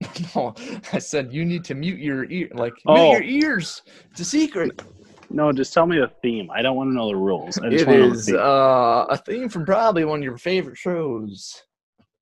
[0.35, 0.53] no,
[0.93, 3.11] I said you need to mute your ear, like Oh.
[3.11, 3.81] mute your ears.
[4.11, 4.81] It's a secret.
[5.29, 6.49] No, just tell me the theme.
[6.51, 7.57] I don't want to know the rules.
[7.57, 8.35] It want to know the theme.
[8.37, 11.61] uh, a theme from probably one of your favorite shows.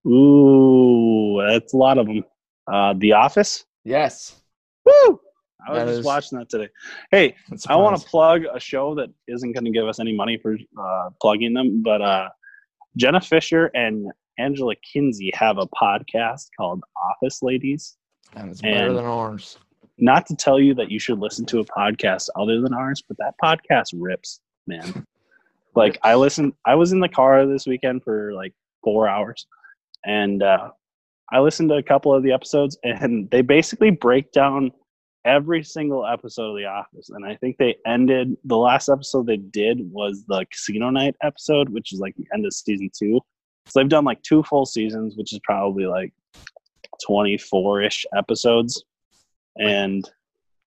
[0.06, 2.24] Ooh, that's a lot of them.
[2.72, 3.66] Uh, the Office.
[3.86, 4.42] Yes.
[4.86, 5.20] Woo!
[5.66, 6.70] I was That just is- watching that today.
[7.12, 7.36] Hey,
[7.68, 10.58] I want to plug a show that isn't going to give us any money for
[10.82, 12.30] uh, plugging them, but uh,
[12.98, 17.98] Jenna Fischer and Angela Kinsey have a podcast called Office Ladies.
[18.36, 19.58] and it's better and- than ours.
[20.00, 23.18] Not to tell you that you should listen to a podcast other than ours, but
[23.18, 25.06] that podcast rips, man.
[25.76, 28.52] Like I listened, I was in the car this weekend for like
[28.84, 29.46] four hours,
[30.06, 30.72] and uh,
[31.32, 34.72] I listened to a couple of the episodes, and they basically break down
[35.24, 37.10] every single episode of The Office.
[37.10, 41.70] And I think they ended the last episode they did was the Casino Night episode,
[41.70, 43.20] which is like the end of season two.
[43.68, 46.14] So they've done like two full seasons, which is probably like
[47.06, 48.84] twenty four ish episodes,
[49.58, 50.10] and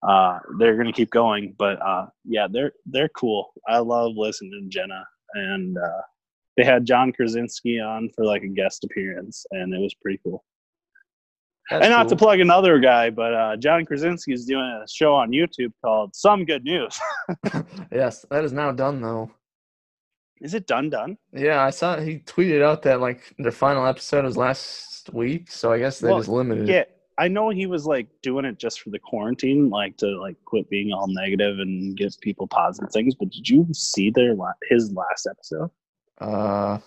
[0.07, 1.55] uh, they're gonna keep going.
[1.59, 3.53] But uh, yeah, they're they're cool.
[3.69, 6.03] I love listening to Jenna, and uh,
[6.57, 10.45] they had John Krasinski on for like a guest appearance, and it was pretty cool.
[11.71, 15.15] That's and not to plug another guy, but uh, John Krasinski is doing a show
[15.15, 16.99] on YouTube called Some Good News.
[17.93, 19.31] yes, that is now done though.
[20.41, 20.91] Is it done?
[20.91, 21.17] Done?
[21.33, 25.73] Yeah, I saw he tweeted out that like their final episode was last week, so
[25.73, 26.73] I guess they Well, just limited it.
[26.73, 26.85] Yeah,
[27.19, 30.69] I know he was like doing it just for the quarantine, like to like quit
[30.71, 33.15] being all negative and give people positive things.
[33.15, 35.71] But did you see their la- his last episode?
[36.19, 36.79] Uh,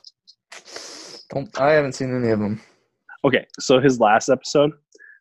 [1.30, 2.62] don't I haven't seen any of them.
[3.26, 4.72] Okay, so his last episode,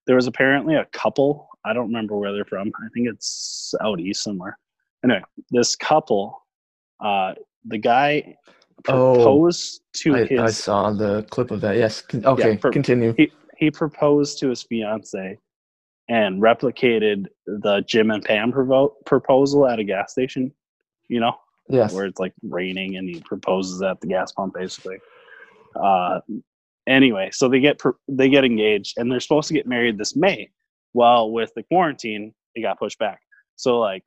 [0.07, 1.49] there was apparently a couple.
[1.65, 2.73] I don't remember where they're from.
[2.79, 4.59] I think it's out east somewhere.
[5.05, 6.45] Anyway, this couple,
[7.01, 8.37] uh, the guy
[8.89, 11.77] Oh, proposed to I, his I saw the clip of that.
[11.77, 12.03] Yes.
[12.13, 13.15] Okay, per- continue.
[13.17, 15.39] he he proposed to his fiance
[16.09, 20.53] and replicated the Jim and Pam provo- proposal at a gas station.
[21.09, 21.35] You know,
[21.69, 21.93] Yes.
[21.95, 24.97] where it's like raining and he proposes at the gas pump basically.
[25.81, 26.19] Uh,
[26.89, 30.17] anyway, so they get pr- they get engaged and they're supposed to get married this
[30.17, 30.51] May.
[30.93, 33.21] Well, with the quarantine, it got pushed back.
[33.55, 34.03] So like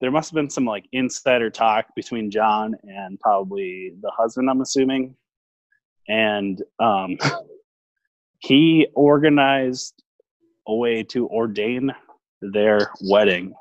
[0.00, 4.60] there must have been some like insider talk between John and probably the husband, I'm
[4.60, 5.14] assuming.
[6.08, 7.18] And um
[8.38, 10.02] he organized
[10.66, 11.92] a way to ordain
[12.40, 13.54] their wedding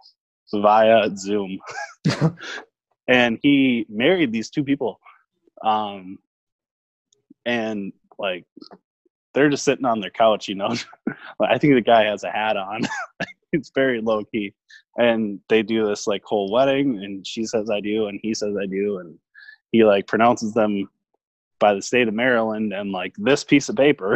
[0.53, 1.59] via Zoom.
[3.07, 4.99] and he married these two people.
[5.63, 6.19] Um
[7.45, 8.45] and like
[9.33, 10.75] they're just sitting on their couch, you know.
[11.41, 12.81] I think the guy has a hat on.
[13.57, 14.53] It's very low key.
[14.97, 18.55] And they do this like whole wedding and she says I do and he says
[18.61, 19.17] I do and
[19.71, 20.89] he like pronounces them
[21.59, 24.15] by the state of Maryland and like this piece of paper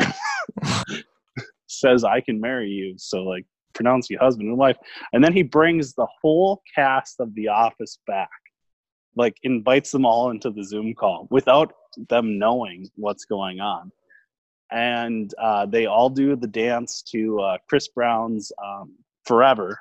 [1.67, 2.95] says I can marry you.
[2.97, 4.77] So like pronounce you husband and wife.
[5.13, 8.29] And then he brings the whole cast of the office back.
[9.15, 11.73] Like invites them all into the Zoom call without
[12.09, 13.91] them knowing what's going on.
[14.71, 18.93] And uh, they all do the dance to uh, Chris Brown's um,
[19.25, 19.77] Forever,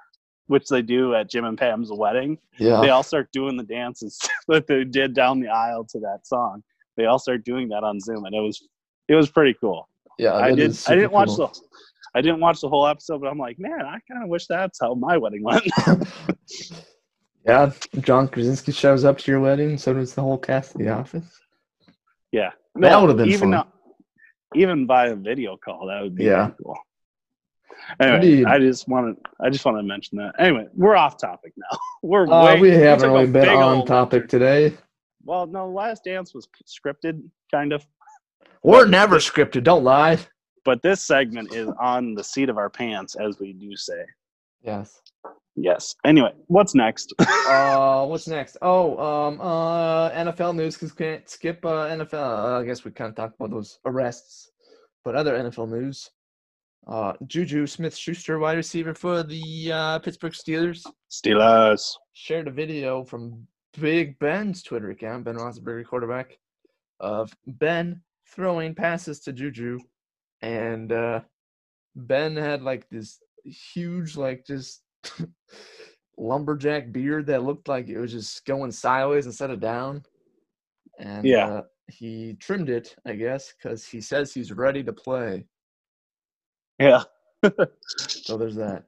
[0.48, 2.80] which they do at Jim and Pam's wedding Yeah.
[2.80, 6.62] they all start doing the dances that they did down the aisle to that song.
[6.96, 8.66] They all start doing that on Zoom, and it was
[9.08, 9.88] it was pretty cool.
[10.18, 10.34] yeah.
[10.34, 10.76] I did.
[10.86, 11.46] I didn't watch cool.
[11.48, 11.60] the
[12.14, 14.78] I didn't watch the whole episode, but I'm like, man, I kind of wish that's
[14.80, 15.64] how my wedding went.
[17.46, 17.70] yeah.
[18.00, 19.78] John Krasinski shows up to your wedding.
[19.78, 21.24] So does the whole cast of The Office.
[22.32, 23.50] yeah, That would've been even fun.
[23.52, 23.66] though-
[24.56, 25.86] even by a video call.
[25.86, 26.50] That would be Yeah.
[26.62, 26.76] cool.
[28.00, 28.46] Anyway, Indeed.
[28.46, 30.32] I just wanted I just want to mention that.
[30.38, 31.78] Anyway, we're off topic now.
[32.02, 34.74] We're Uh, way, we haven't really been on topic today.
[35.24, 37.86] Well, no, Last Dance was scripted, kind of.
[38.62, 39.64] We're never scripted.
[39.64, 40.18] Don't lie.
[40.64, 44.04] but this segment is on the seat of our pants, as we do say.
[44.62, 45.00] Yes.
[45.56, 45.94] Yes.
[46.04, 47.12] Anyway, what's next?
[47.18, 48.56] uh, what's next?
[48.62, 52.14] Oh, um, uh, NFL news because can't skip uh, NFL.
[52.14, 54.50] Uh, I guess we kind of talked about those arrests,
[55.04, 56.10] but other NFL news.
[56.90, 61.94] Uh, Juju Smith-Schuster, wide receiver for the uh, Pittsburgh Steelers, Steelers.
[62.14, 63.46] shared a video from
[63.80, 66.36] Big Ben's Twitter account, Ben Roethlisberger, quarterback,
[66.98, 69.78] of Ben throwing passes to Juju,
[70.42, 71.20] and uh,
[71.94, 74.82] Ben had like this huge, like just
[76.18, 80.02] lumberjack beard that looked like it was just going sideways instead of down.
[80.98, 81.48] And Yeah.
[81.48, 85.46] uh, he trimmed it, I guess, because he says he's ready to play.
[86.80, 87.02] Yeah.
[87.86, 88.84] So there's that.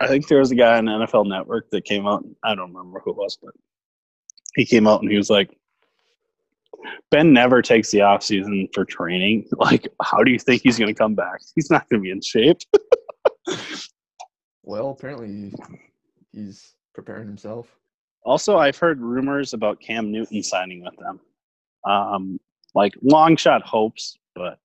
[0.00, 2.24] I think there was a guy on NFL Network that came out.
[2.42, 3.54] I don't remember who it was, but
[4.54, 5.56] he came out and he was like,
[7.10, 9.46] Ben never takes the off season for training.
[9.58, 11.40] Like, how do you think he's going to come back?
[11.54, 12.58] He's not going to be in shape.
[14.68, 15.50] Well, apparently
[16.30, 17.74] he's preparing himself.
[18.26, 21.20] Also, I've heard rumors about Cam Newton signing with them.
[21.90, 22.38] Um,
[22.74, 24.58] like long shot hopes, but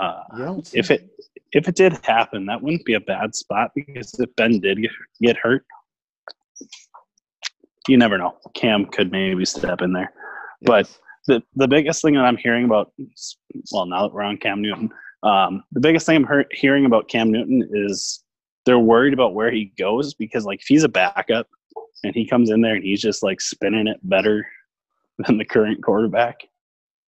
[0.00, 1.10] uh, You if it
[1.52, 4.78] if it did happen, that wouldn't be a bad spot because if Ben did
[5.22, 5.64] get, hurt,
[7.88, 8.36] you never know.
[8.54, 10.12] Cam could maybe step in there.
[10.62, 10.88] but-
[11.28, 12.92] The the biggest thing that I'm hearing about,
[13.72, 14.90] well, now that we're on Cam Newton,
[15.24, 18.22] um, the biggest thing I'm hear- hearing about Cam Newton is
[18.64, 21.48] they're worried about where he goes because like if he's a backup
[22.04, 24.46] and he comes in there and he's just like spinning it better
[25.18, 26.36] than the current quarterback,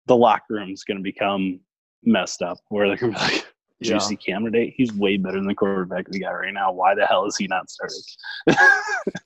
[0.06, 1.60] the locker room's going to become
[2.04, 2.58] messed up.
[2.68, 3.46] Where they're going to be like,
[3.78, 3.92] Yeah.
[3.98, 4.72] juicy candidate.
[4.74, 6.72] He's way better than the quarterback we got right now.
[6.72, 8.00] Why the hell is he not starting?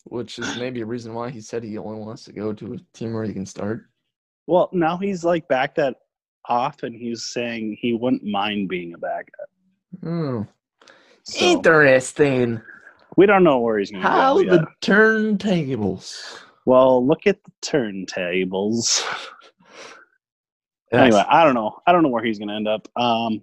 [0.06, 2.78] which is maybe a reason why he said he only wants to go to a
[2.92, 3.84] team where he can start.
[4.48, 5.94] well, now he's like back that
[6.48, 9.48] off, and he's saying he wouldn't mind being a backup.
[10.02, 10.42] Hmm.
[11.22, 12.60] So Interesting.
[13.16, 16.40] we don't know where he's going How go the turntables.
[16.66, 19.04] Well, look at the turntables.
[20.92, 21.80] Anyway, I don't know.
[21.86, 22.88] I don't know where he's going to end up.
[22.96, 23.42] Um,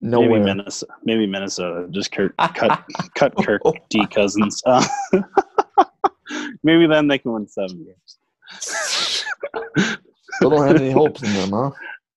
[0.00, 0.28] nowhere.
[0.28, 0.92] maybe Minnesota.
[1.04, 1.88] Maybe Minnesota.
[1.90, 4.62] Just Kirk, cut cut Kirk D Cousins.
[4.66, 4.86] Uh,
[6.62, 8.18] maybe then they can win seven games.
[10.34, 11.70] Still don't have any hopes in them, huh?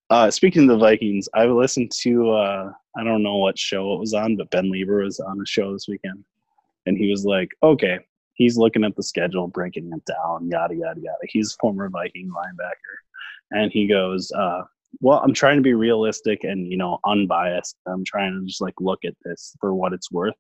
[0.10, 4.00] Uh, speaking of the Vikings, I listened to uh, I don't know what show it
[4.00, 6.24] was on, but Ben Leber was on a show this weekend,
[6.86, 8.00] and he was like, "Okay,
[8.34, 12.30] he's looking at the schedule, breaking it down, yada yada yada." He's a former Viking
[12.30, 12.96] linebacker,
[13.52, 14.62] and he goes, uh,
[15.02, 17.76] well, I'm trying to be realistic and you know unbiased.
[17.86, 20.36] I'm trying to just like look at this for what it's worth.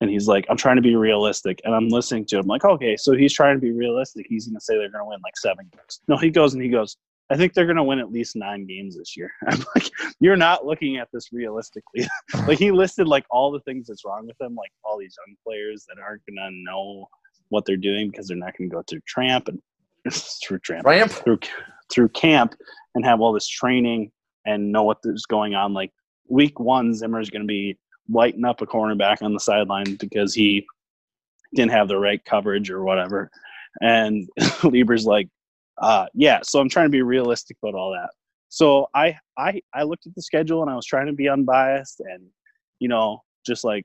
[0.00, 2.96] And he's like, I'm trying to be realistic, and I'm listening to him like, okay,
[2.96, 4.26] so he's trying to be realistic.
[4.28, 6.00] He's gonna say they're gonna win like seven games.
[6.08, 6.96] No, he goes and he goes,
[7.30, 9.30] I think they're gonna win at least nine games this year.
[9.48, 12.06] I'm like, you're not looking at this realistically.
[12.46, 15.36] like he listed like all the things that's wrong with them, like all these young
[15.44, 17.06] players that aren't gonna know
[17.50, 19.60] what they're doing because they're not gonna go through tramp and
[20.12, 21.10] through tramp Ramp.
[21.10, 21.38] through
[21.92, 22.54] through camp
[22.94, 24.10] and have all this training
[24.46, 25.74] and know what is going on.
[25.74, 25.92] Like
[26.28, 30.34] week one, Zimmer is going to be lighting up a cornerback on the sideline because
[30.34, 30.66] he
[31.54, 33.30] didn't have the right coverage or whatever.
[33.80, 34.28] And
[34.62, 35.28] Leber's like,
[35.78, 36.40] uh, yeah.
[36.42, 38.10] So I'm trying to be realistic about all that.
[38.48, 42.00] So I I I looked at the schedule and I was trying to be unbiased
[42.00, 42.24] and
[42.80, 43.84] you know just like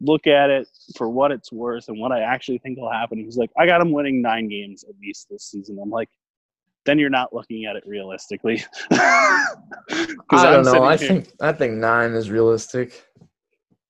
[0.00, 3.18] look at it for what it's worth and what I actually think will happen.
[3.18, 5.78] He's like, I got him winning nine games at least this season.
[5.82, 6.08] I'm like,
[6.86, 8.62] then you're not looking at it realistically.
[8.90, 9.44] I
[10.30, 10.82] don't know.
[10.84, 13.04] I think I think nine is realistic.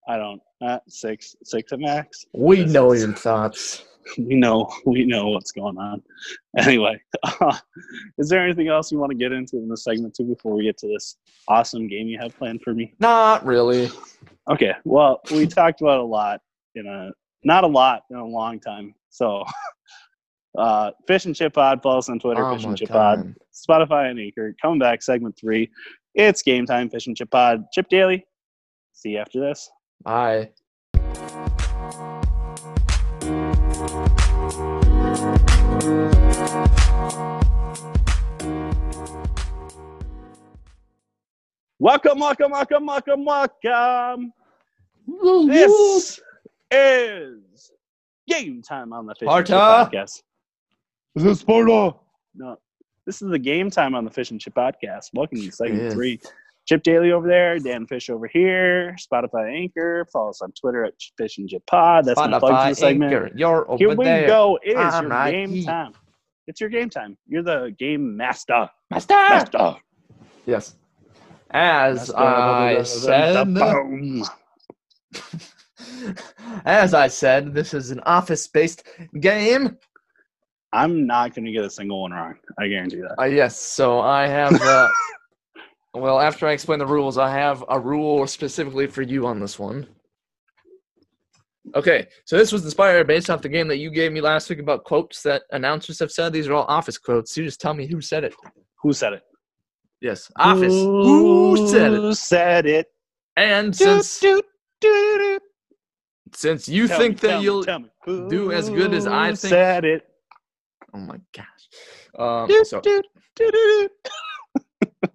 [0.08, 0.40] I don't.
[0.60, 2.26] Uh, six, six at max.
[2.32, 3.84] We Yes, know it's- your thoughts.
[4.18, 6.02] We know, we know what's going on.
[6.58, 7.00] Anyway,
[7.40, 7.56] uh,
[8.18, 10.62] is there anything else you want to get into in the segment too before we
[10.64, 11.16] get to this
[11.48, 12.94] awesome game you have planned for me?
[13.00, 13.88] Not really.
[14.50, 14.74] Okay.
[14.84, 16.42] Well, we talked about a lot
[16.74, 17.12] in a
[17.44, 18.94] not a lot in a long time.
[19.08, 19.42] So,
[20.58, 24.10] uh, Fish and Chip Pod, follow us on Twitter, Oh Fish and Chip Pod, Spotify
[24.10, 24.54] and Anchor.
[24.60, 25.70] Coming back, segment three.
[26.14, 27.64] It's game time, Fish and Chip Pod.
[27.72, 28.24] Chip Daily.
[28.92, 29.68] See you after this.
[30.02, 30.50] Bye.
[41.78, 44.32] Welcome, welcome, welcome, welcome, welcome.
[45.48, 46.20] This
[46.70, 47.70] is
[48.28, 49.96] game time on the Fish and Chip Sparta.
[49.96, 50.22] Podcast.
[51.14, 51.94] Is it Sparta?
[52.34, 52.56] No,
[53.06, 55.10] this is the game time on the Fish and Chip Podcast.
[55.14, 56.18] Welcome to segment three.
[56.66, 60.08] Chip Daily over there, Dan Fish over here, Spotify Anchor.
[60.12, 62.04] Follow us on Twitter at Fish and Chip Pod.
[62.04, 63.12] That's my plug the Spotify segment.
[63.12, 63.30] Anchor.
[63.36, 64.26] You're over Here we there.
[64.26, 64.58] go.
[64.64, 65.64] It is I'm your right game here.
[65.66, 65.92] time.
[66.48, 67.16] It's your game time.
[67.28, 68.68] You're the game master.
[68.90, 69.14] Master.
[69.14, 69.76] Master.
[70.46, 70.74] Yes.
[71.52, 72.16] As Master.
[72.16, 73.46] I said,
[76.64, 78.82] as I said, this is an office-based
[79.20, 79.78] game.
[80.74, 82.34] I'm not going to get a single one wrong.
[82.58, 83.14] I guarantee that.
[83.18, 84.60] Uh, yes, so I have.
[84.60, 84.88] Uh,
[85.94, 89.58] well, after I explain the rules, I have a rule specifically for you on this
[89.58, 89.86] one.
[91.74, 94.58] Okay, so this was inspired based off the game that you gave me last week
[94.58, 96.32] about quotes that announcers have said.
[96.32, 97.36] These are all office quotes.
[97.36, 98.34] You just tell me who said it.
[98.82, 99.22] Who said it?
[100.00, 100.72] Yes, office.
[100.74, 102.00] Who said it?
[102.00, 102.86] Who said it?
[103.36, 104.44] And since Doot,
[104.80, 105.42] doot, doot.
[106.34, 107.88] since you Tell think me, that you'll tell me.
[108.28, 110.02] do as good as I Who think- said it.
[110.94, 111.46] Oh my gosh.
[112.16, 113.04] Um, Doot, so, doot,
[113.34, 113.90] doot.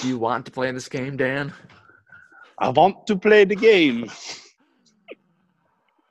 [0.00, 1.52] do you want to play this game, Dan?
[2.58, 4.08] I want to play the game.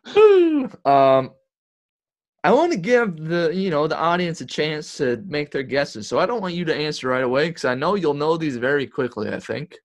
[0.85, 1.31] um,
[2.43, 6.07] I want to give the you know the audience a chance to make their guesses.
[6.07, 8.57] So I don't want you to answer right away because I know you'll know these
[8.57, 9.29] very quickly.
[9.29, 9.77] I think.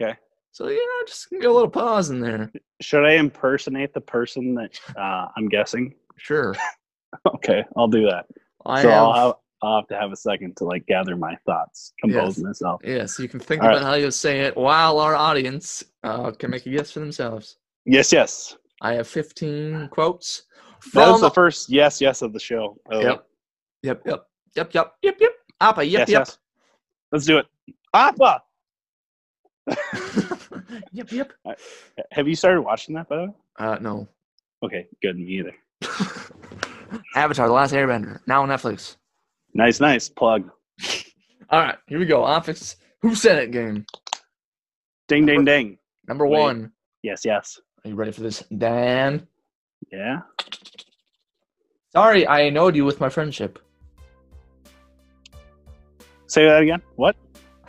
[0.00, 0.16] Okay.
[0.52, 2.52] So you know, just get a little pause in there.
[2.80, 5.94] Should I impersonate the person that uh, I'm guessing?
[6.16, 6.54] Sure.
[7.34, 8.26] Okay, I'll do that.
[8.64, 9.02] I so have.
[9.02, 12.38] I'll have, I'll have to have a second to like gather my thoughts, compose Yes.
[12.38, 12.80] myself.
[12.84, 16.50] Yes, you can think All about how you'll say it while our audience uh, can
[16.50, 17.58] make a guess for themselves.
[17.84, 18.56] Yes, yes.
[18.80, 20.42] I have 15 quotes
[20.94, 22.76] That was the first yes, yes of the show.
[22.86, 23.02] way.
[23.02, 23.26] Yep.
[23.82, 24.02] Yep.
[24.06, 24.26] Yep.
[24.56, 24.74] Yep.
[24.74, 24.94] Yep.
[25.02, 25.16] Yep.
[25.20, 25.32] Yep.
[25.60, 25.84] Appa.
[25.84, 25.98] Yep.
[26.00, 26.18] yes, yep.
[26.26, 26.38] yes.
[27.12, 27.46] Let's do it.
[27.94, 28.42] Appa.
[30.92, 31.12] yep.
[31.12, 31.32] Yep.
[32.10, 33.32] Have you started watching that by the way?
[33.58, 34.08] Uh, no.
[34.64, 35.16] Okay, good.
[35.16, 35.54] Me either.
[37.14, 38.96] Avatar: The Last Airbender now on Netflix.
[39.54, 40.50] Nice, nice plug.
[41.50, 42.24] All right, here we go.
[42.24, 42.76] Office.
[43.02, 43.50] Who said it?
[43.50, 43.84] Game
[45.08, 45.78] Ding, ding, ding.
[46.08, 46.40] number Wait.
[46.40, 46.72] one.
[47.02, 47.60] Yes, yes.
[47.84, 49.26] Are you ready for this, Dan?
[49.90, 50.20] Yeah.
[51.92, 53.58] Sorry, I annoyed you with my friendship.
[56.28, 56.80] Say that again.
[56.96, 57.16] What?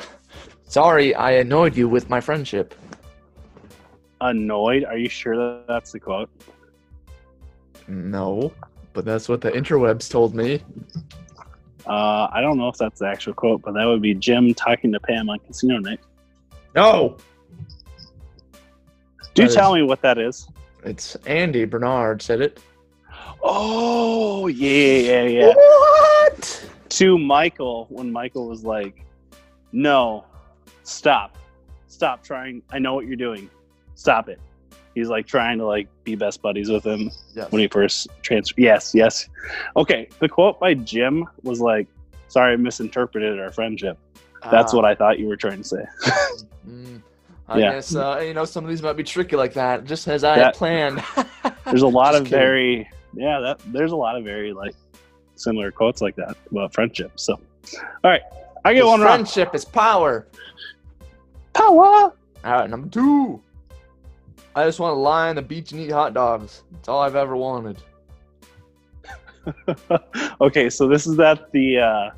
[0.63, 2.75] Sorry, I annoyed you with my friendship.
[4.21, 4.85] Annoyed?
[4.85, 6.29] Are you sure that that's the quote?
[7.89, 8.53] No,
[8.93, 10.61] but that's what the interwebs told me.
[11.85, 14.91] Uh, I don't know if that's the actual quote, but that would be Jim talking
[14.93, 15.99] to Pam on Casino Night.
[16.75, 17.17] No,
[19.35, 20.47] Do That is- tell me what that is.
[20.83, 22.59] it's Andy Bernard said it.
[23.41, 25.53] Oh, yeah, yeah, yeah.
[25.53, 26.69] What?
[26.89, 29.03] To Michael, when Michael was like,
[29.71, 30.23] no,
[30.83, 31.37] stop.
[31.87, 32.61] Stop trying.
[32.71, 33.49] I know what you're doing.
[33.95, 34.39] Stop it.
[34.95, 37.51] He's like trying to like be best buddies with him Yes.
[37.51, 38.59] when he first transferred.
[38.59, 39.27] Yes, yes.
[39.75, 40.07] Okay.
[40.19, 41.87] The quote by Jim was like,
[42.27, 43.97] sorry, I misinterpreted our friendship.
[44.51, 45.85] That's Ah, what I thought you were trying to say.
[46.69, 47.01] mm,
[47.47, 47.71] I Yeah.
[47.73, 50.35] guess uh, you know some of these might be tricky like that, just as I
[50.35, 51.03] That- had planned.
[51.65, 52.39] There's a lot of kidding.
[52.39, 53.39] very yeah.
[53.39, 54.75] That there's a lot of very like
[55.35, 57.11] similar quotes like that about friendship.
[57.15, 58.21] So, all right,
[58.65, 59.09] I get one wrong.
[59.09, 60.27] friendship is power.
[61.53, 61.75] Power.
[61.75, 62.13] All
[62.43, 63.41] right, number two.
[64.55, 66.63] I just want to lie on the beach and eat hot dogs.
[66.71, 67.77] That's all I've ever wanted.
[70.41, 72.09] okay, so this is at the uh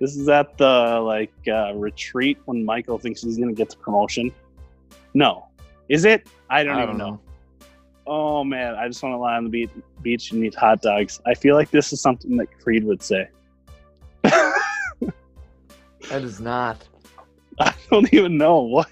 [0.00, 4.32] this is at the like uh retreat when Michael thinks he's gonna get the promotion.
[5.14, 5.46] No.
[5.88, 6.28] Is it?
[6.48, 7.20] I don't even know.
[8.06, 11.20] Oh man, I just want to lie on the beach, beach and eat hot dogs.
[11.26, 13.28] I feel like this is something that Creed would say.
[16.08, 16.86] That is not.
[17.60, 18.88] I don't even know what.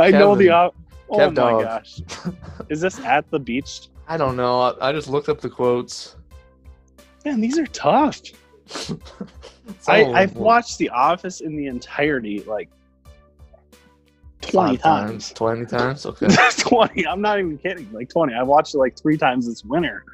[0.00, 0.74] I know the op-
[1.10, 1.62] Oh Kev my Dog.
[1.64, 2.00] gosh.
[2.68, 3.88] Is this at the beach?
[4.06, 4.60] I don't know.
[4.60, 6.16] I, I just looked up the quotes.
[7.24, 8.20] Man, these are tough.
[9.88, 12.68] I, I've watched The Office in the entirety like
[14.42, 15.32] 20 five times.
[15.32, 16.06] Twenty times.
[16.06, 16.28] Okay.
[16.58, 17.06] 20.
[17.06, 17.90] I'm not even kidding.
[17.92, 18.34] Like 20.
[18.34, 20.04] I watched it like three times this winter.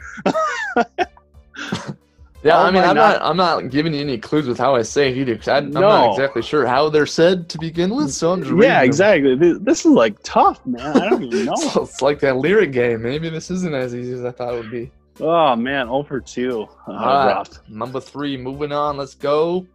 [2.45, 3.23] Yeah, Oh I mean, I'm not.
[3.23, 5.71] I'm not giving you any clues with how I say it either, 'cause I, I'm
[5.71, 5.81] No.
[5.81, 8.13] not exactly sure how they're said to begin with.
[8.13, 9.35] So I'm just Yeah, exactly.
[9.39, 10.95] Th- This is like tough, man.
[10.95, 11.55] I don't even know.
[11.57, 13.01] So it's like that lyric game.
[13.03, 14.93] Maybe this isn't as easy as I thought it would be.
[15.21, 15.89] oh, man.
[15.89, 16.69] Over two.
[16.87, 17.49] Uh, All right.
[17.69, 18.99] Number three, moving on.
[18.99, 19.67] Let's go.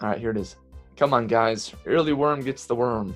[0.00, 0.56] All right, here it is.
[0.96, 1.74] Come on, guys.
[1.84, 3.14] Early worm gets the worm.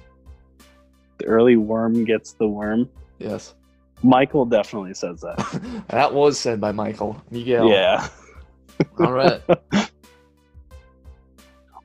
[1.18, 2.90] The early worm gets the worm.
[3.18, 3.54] Yes.
[4.02, 5.84] Michael definitely says that.
[5.88, 7.16] that was said by Michael.
[7.30, 7.70] Miguel.
[7.70, 8.06] Yeah.
[8.98, 9.40] All right.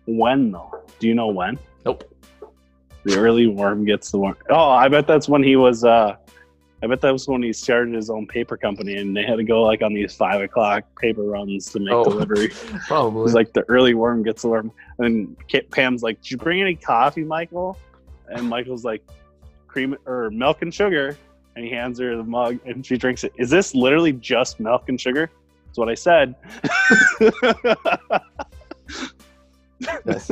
[0.05, 0.83] When, though?
[0.99, 1.57] Do you know when?
[1.85, 2.03] Nope.
[3.03, 4.35] The early worm gets the worm.
[4.49, 5.83] Oh, I bet that's when he was.
[5.83, 6.15] uh
[6.81, 9.43] I bet that was when he started his own paper company, and they had to
[9.43, 12.03] go like on these five o'clock paper runs to make Oh.
[12.05, 12.49] delivery.
[12.87, 13.25] Probably.
[13.25, 15.35] It's like the early worm gets the worm, and
[15.71, 17.77] Pam's like, "Did you bring any coffee, Michael?"
[18.29, 19.03] And Michael's like,
[19.67, 21.17] "Cream or milk and sugar,"
[21.55, 23.33] and he hands her the mug, and she drinks it.
[23.37, 25.29] Is this literally just milk and sugar?
[25.69, 26.35] That's what I said.
[30.05, 30.31] Yes.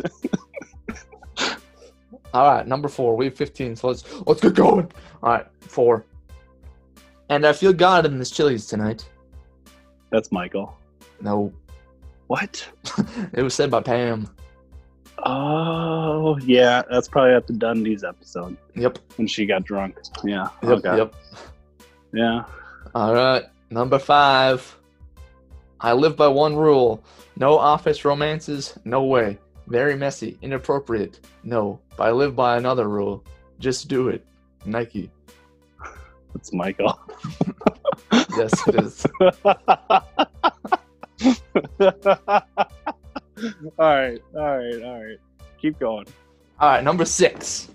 [2.34, 3.16] All right, number four.
[3.16, 4.92] We have 15, so let's let's get going.
[5.24, 6.06] All right, four.
[7.30, 9.08] And I feel God in this Chili's tonight.
[10.12, 10.78] That's Michael.
[11.22, 11.54] No,
[12.28, 12.68] What?
[13.34, 14.28] it was said by Pam.
[15.26, 19.00] Oh, yeah, that's probably at the Dundies episode Yep.
[19.16, 19.98] when she got drunk.
[20.24, 20.50] Yeah.
[20.62, 20.72] Yep.
[20.86, 20.98] okay.
[20.98, 21.16] Yep.
[22.14, 22.44] Yeah.
[22.94, 24.77] All right, number five.
[25.82, 27.04] I live by one rule:
[27.36, 28.78] no office romances.
[28.86, 29.38] No way.
[29.68, 31.20] Very messy, inappropriate.
[31.44, 33.24] No, but I live by another rule:
[33.60, 34.26] just do it.
[34.66, 35.10] Nike.
[36.34, 37.00] That's Michael.
[38.38, 39.06] Yes, it is.
[39.20, 39.32] all
[43.80, 44.22] right.
[44.36, 44.84] All right.
[44.84, 45.18] All right.
[45.60, 46.06] Keep going.
[46.60, 47.70] All right, number six.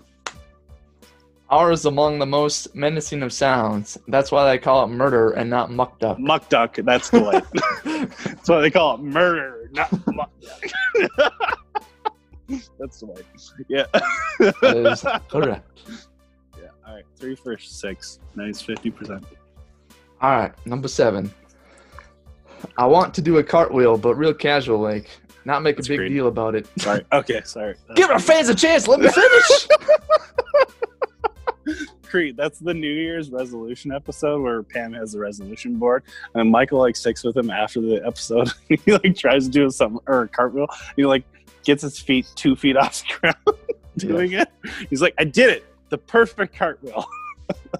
[1.53, 3.95] Ours among the most menacing of sounds.
[4.07, 6.17] That's why they call it murder and not muck duck.
[6.17, 6.77] Muck duck.
[6.77, 7.43] That's Dwight.
[7.85, 11.29] that's why they call it murder, not muck duck.
[12.79, 13.23] that's Dwight.
[13.69, 13.85] Yeah.
[14.39, 15.81] That is correct.
[16.59, 16.69] yeah.
[16.87, 17.03] All right.
[17.17, 18.17] Three for six.
[18.35, 18.59] Nice.
[18.59, 19.23] Fifty percent.
[20.21, 21.31] All right, number seven.
[22.79, 25.07] I want to do a cartwheel, but real casual, like
[25.45, 26.09] not make That's a big great.
[26.09, 26.67] deal about it.
[26.79, 27.05] Sorry.
[27.11, 27.41] Okay.
[27.45, 27.75] Sorry.
[27.93, 28.87] Give our fans a chance.
[28.87, 29.67] Let me finish.
[32.13, 32.37] Creed.
[32.37, 36.03] That's the New Year's resolution episode where Pam has the resolution board,
[36.35, 38.51] and Michael like sticks with him after the episode.
[38.69, 40.67] he like tries to do some or a cartwheel.
[40.95, 41.23] He like
[41.63, 43.57] gets his feet two feet off the ground
[43.97, 44.47] doing it.
[44.91, 47.03] He's like, "I did it, the perfect cartwheel."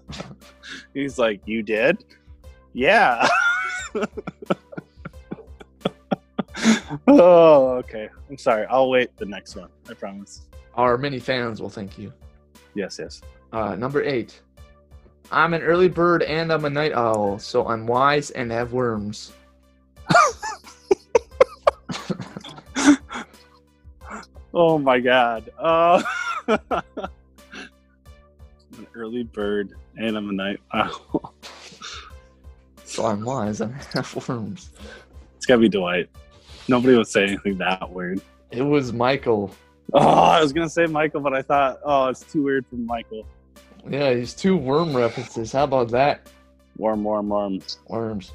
[0.95, 2.03] He's like, "You did?
[2.73, 3.27] Yeah."
[7.07, 8.09] oh, okay.
[8.31, 8.65] I'm sorry.
[8.65, 9.69] I'll wait the next one.
[9.87, 10.41] I promise.
[10.73, 12.11] Our many fans will thank you.
[12.73, 13.21] Yes, yes.
[13.53, 14.41] Uh, number eight.
[15.31, 19.31] I'm an early bird and I'm a night owl, so I'm wise and have worms.
[24.53, 25.49] Oh my god.
[25.57, 26.03] Uh,
[26.47, 26.59] I'm
[26.97, 31.33] an early bird and I'm a night owl.
[32.83, 34.69] So I'm wise and I have worms.
[35.37, 36.09] It's gotta be Dwight.
[36.67, 38.21] Nobody would say anything that weird.
[38.51, 39.53] It was Michael.
[39.91, 43.25] Oh, I was gonna say Michael, but I thought, oh, it's too weird for Michael.
[43.89, 45.51] Yeah, he's two worm references.
[45.51, 46.29] How about that?
[46.77, 47.59] Worm, worm, warm.
[47.87, 48.31] Worms.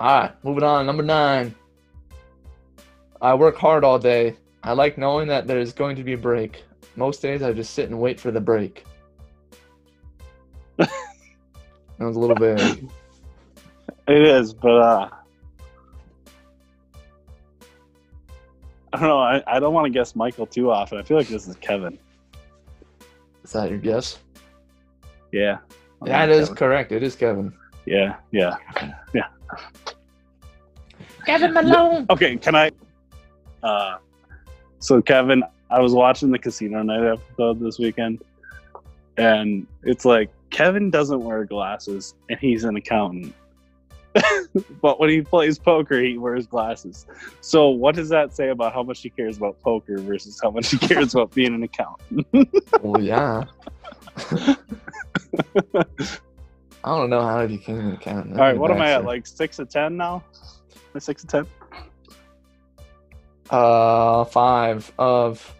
[0.00, 0.86] Alright, moving on.
[0.86, 1.54] Number nine.
[3.20, 4.36] I work hard all day.
[4.62, 6.64] I like knowing that there's going to be a break.
[6.96, 8.84] Most days I just sit and wait for the break.
[10.76, 10.90] that
[11.98, 12.60] was a little bit.
[14.08, 15.08] It is, but uh
[18.92, 19.18] I don't know.
[19.18, 20.96] I, I don't want to guess Michael too often.
[20.96, 21.98] I feel like this is Kevin.
[23.44, 24.18] Is that your guess?
[25.32, 25.58] Yeah.
[26.02, 26.56] I'll That go is Kevin.
[26.56, 26.92] correct.
[26.92, 27.52] It is Kevin.
[27.86, 28.56] Yeah, yeah.
[29.14, 29.26] Yeah.
[31.24, 32.06] Kevin Malone.
[32.10, 32.36] Okay.
[32.36, 32.70] Can I?
[33.62, 33.98] Uh,
[34.78, 38.22] so Kevin, I was watching the Casino Night episode this weekend,
[39.16, 43.34] and it's like Kevin doesn't wear glasses, and he's an accountant.
[44.80, 47.06] but when he plays poker, he wears glasses.
[47.40, 50.70] So, what does that say about how much he cares about poker versus how much
[50.70, 52.26] he cares about being an accountant?
[52.82, 53.44] Well, yeah.
[56.84, 58.34] I don't know how you became an accountant.
[58.34, 59.04] All right, what am I at?
[59.04, 60.22] Like six of ten now?
[60.98, 61.46] Six of ten?
[63.50, 65.54] Uh, five of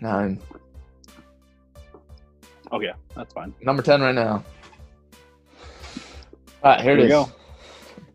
[0.00, 0.40] nine.
[2.72, 3.54] Okay, that's fine.
[3.62, 4.44] Number ten right now.
[6.62, 7.10] All right, here it Here is.
[7.10, 7.32] we go.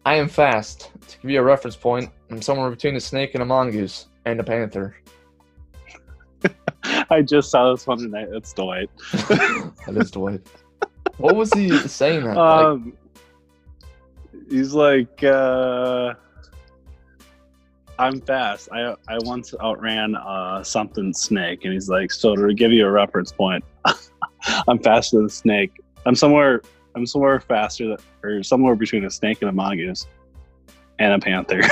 [0.05, 0.91] I am fast.
[1.07, 4.39] To give you a reference point, I'm somewhere between a snake and a mongoose and
[4.39, 4.95] a panther.
[6.83, 8.27] I just saw this one tonight.
[8.31, 8.89] That's Dwight.
[9.11, 10.41] that is Dwight.
[11.19, 12.37] What was he saying that?
[12.37, 12.93] Like, Um,
[14.49, 16.13] he's like, uh,
[17.99, 18.69] I'm fast.
[18.71, 22.91] I I once outran uh, something snake, and he's like, so to give you a
[22.91, 23.63] reference point,
[24.67, 25.73] I'm faster than a snake.
[26.05, 26.61] I'm somewhere.
[26.95, 30.07] I'm somewhere faster, than, or somewhere between a snake and a mongoose,
[30.99, 31.61] and a panther.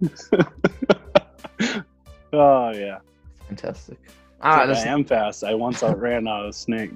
[2.32, 2.98] oh yeah,
[3.46, 3.98] fantastic.
[4.42, 5.44] Ah, All right, I this am fast.
[5.44, 6.90] I once outran a snake.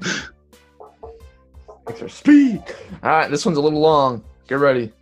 [0.00, 0.30] Thanks
[2.00, 2.62] for speed.
[3.02, 4.24] All right, this one's a little long.
[4.48, 4.92] Get ready.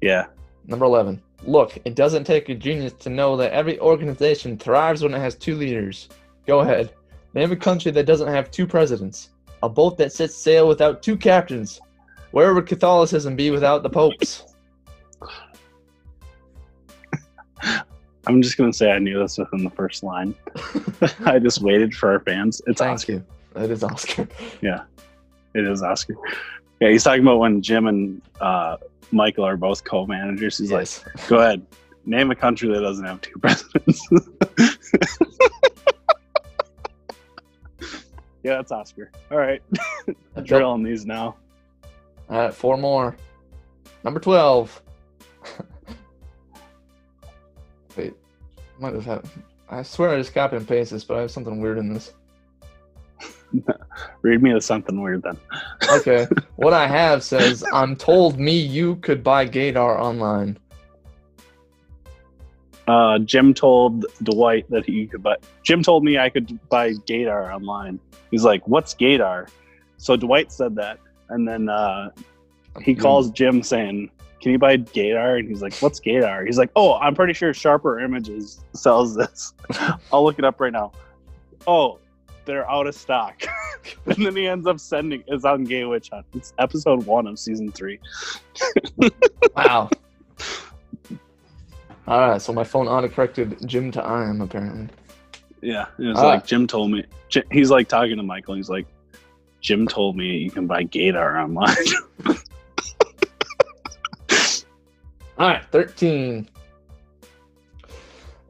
[0.00, 0.26] yeah.
[0.66, 1.20] Number 11.
[1.42, 5.34] Look, it doesn't take a genius to know that every organization thrives when it has
[5.34, 6.08] two leaders.
[6.46, 6.94] Go ahead.
[7.34, 9.28] Name a country that doesn't have two presidents.
[9.62, 11.80] A boat that sets sail without two captains.
[12.30, 14.44] Where would Catholicism be without the popes?
[18.26, 20.34] I'm just gonna say I knew this within the first line.
[21.24, 22.62] I just waited for our fans.
[22.66, 23.12] It's Thank Oscar.
[23.12, 23.24] you.
[23.54, 24.28] That is Oscar.
[24.60, 24.84] Yeah,
[25.54, 26.14] it is Oscar.
[26.80, 28.76] Yeah, he's talking about when Jim and uh,
[29.12, 30.58] Michael are both co-managers.
[30.58, 31.04] He's yes.
[31.04, 31.66] like, "Go ahead,
[32.04, 34.08] name a country that doesn't have two presidents."
[38.42, 39.10] yeah, that's Oscar.
[39.30, 39.62] All right,
[40.42, 41.36] drilling these now.
[42.30, 43.16] All right, four more.
[44.02, 44.82] Number 12.
[48.84, 49.24] Might have had.
[49.70, 52.12] I swear I just copy and pasted this, but I have something weird in this.
[54.20, 55.38] Read me as something weird then.
[55.90, 56.26] Okay,
[56.56, 60.58] what I have says, I'm told me you could buy Gaydar online.
[62.86, 65.36] Uh, Jim told Dwight that he could buy.
[65.62, 67.98] Jim told me I could buy Gaydar online.
[68.30, 69.48] He's like, "What's Gaydar?"
[69.96, 70.98] So Dwight said that,
[71.30, 72.10] and then uh,
[72.82, 74.10] he calls Jim saying,
[74.44, 77.52] "Can you buy Gaydar?" And he's like, "What's Gaydar?" He's like, "Oh, I'm pretty sure
[77.54, 79.54] Sharper Images sells this.
[80.12, 80.92] I'll look it up right now."
[81.66, 81.98] Oh,
[82.44, 83.42] they're out of stock.
[84.06, 85.24] and then he ends up sending.
[85.26, 86.26] It's on Gay Witch Hunt.
[86.34, 87.98] It's episode one of season three.
[89.56, 89.88] Wow.
[92.06, 94.88] All right, so my phone autocorrected Jim to I am apparently.
[95.62, 96.26] Yeah, it was Ah.
[96.26, 97.04] like Jim told me.
[97.50, 98.56] He's like talking to Michael.
[98.56, 98.86] He's like,
[99.62, 101.74] Jim told me you can buy Gaydar online.
[105.38, 106.48] All right, 13.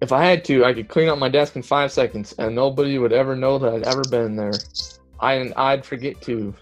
[0.00, 2.98] If I had to, I could clean up my desk in five seconds, and nobody
[2.98, 4.52] would ever know that I'd ever been there.
[5.20, 6.54] I I'd forget to.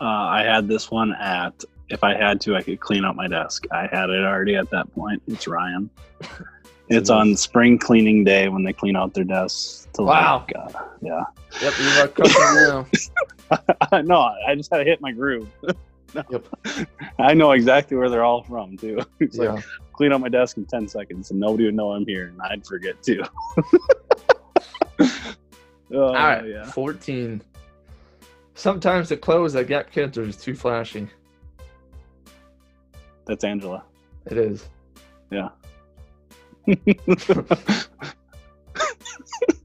[0.00, 1.64] uh, I had this one at.
[1.88, 3.64] If I had to, I could clean up my desk.
[3.70, 5.22] I had it already at that point.
[5.28, 5.88] It's Ryan.
[6.90, 9.88] It's on spring cleaning day when they clean out their desks.
[9.94, 10.46] To Wow.
[10.48, 11.24] Like, uh, yeah.
[11.60, 12.54] Yep, you are crushing
[13.92, 14.00] now.
[14.02, 15.48] no, I just had to hit my groove.
[16.14, 16.22] No.
[16.30, 16.46] Yep.
[17.18, 19.00] I know exactly where they're all from too.
[19.20, 22.28] It's like clean up my desk in ten seconds, and nobody would know I'm here,
[22.28, 23.22] and I'd forget too.
[25.00, 25.08] oh,
[25.92, 26.64] All right, yeah.
[26.70, 27.42] 14.
[28.54, 31.08] Sometimes the clothes that get kids are just too flashy.
[33.26, 33.84] That's Angela.
[34.26, 34.68] It is.
[35.30, 35.50] Yeah.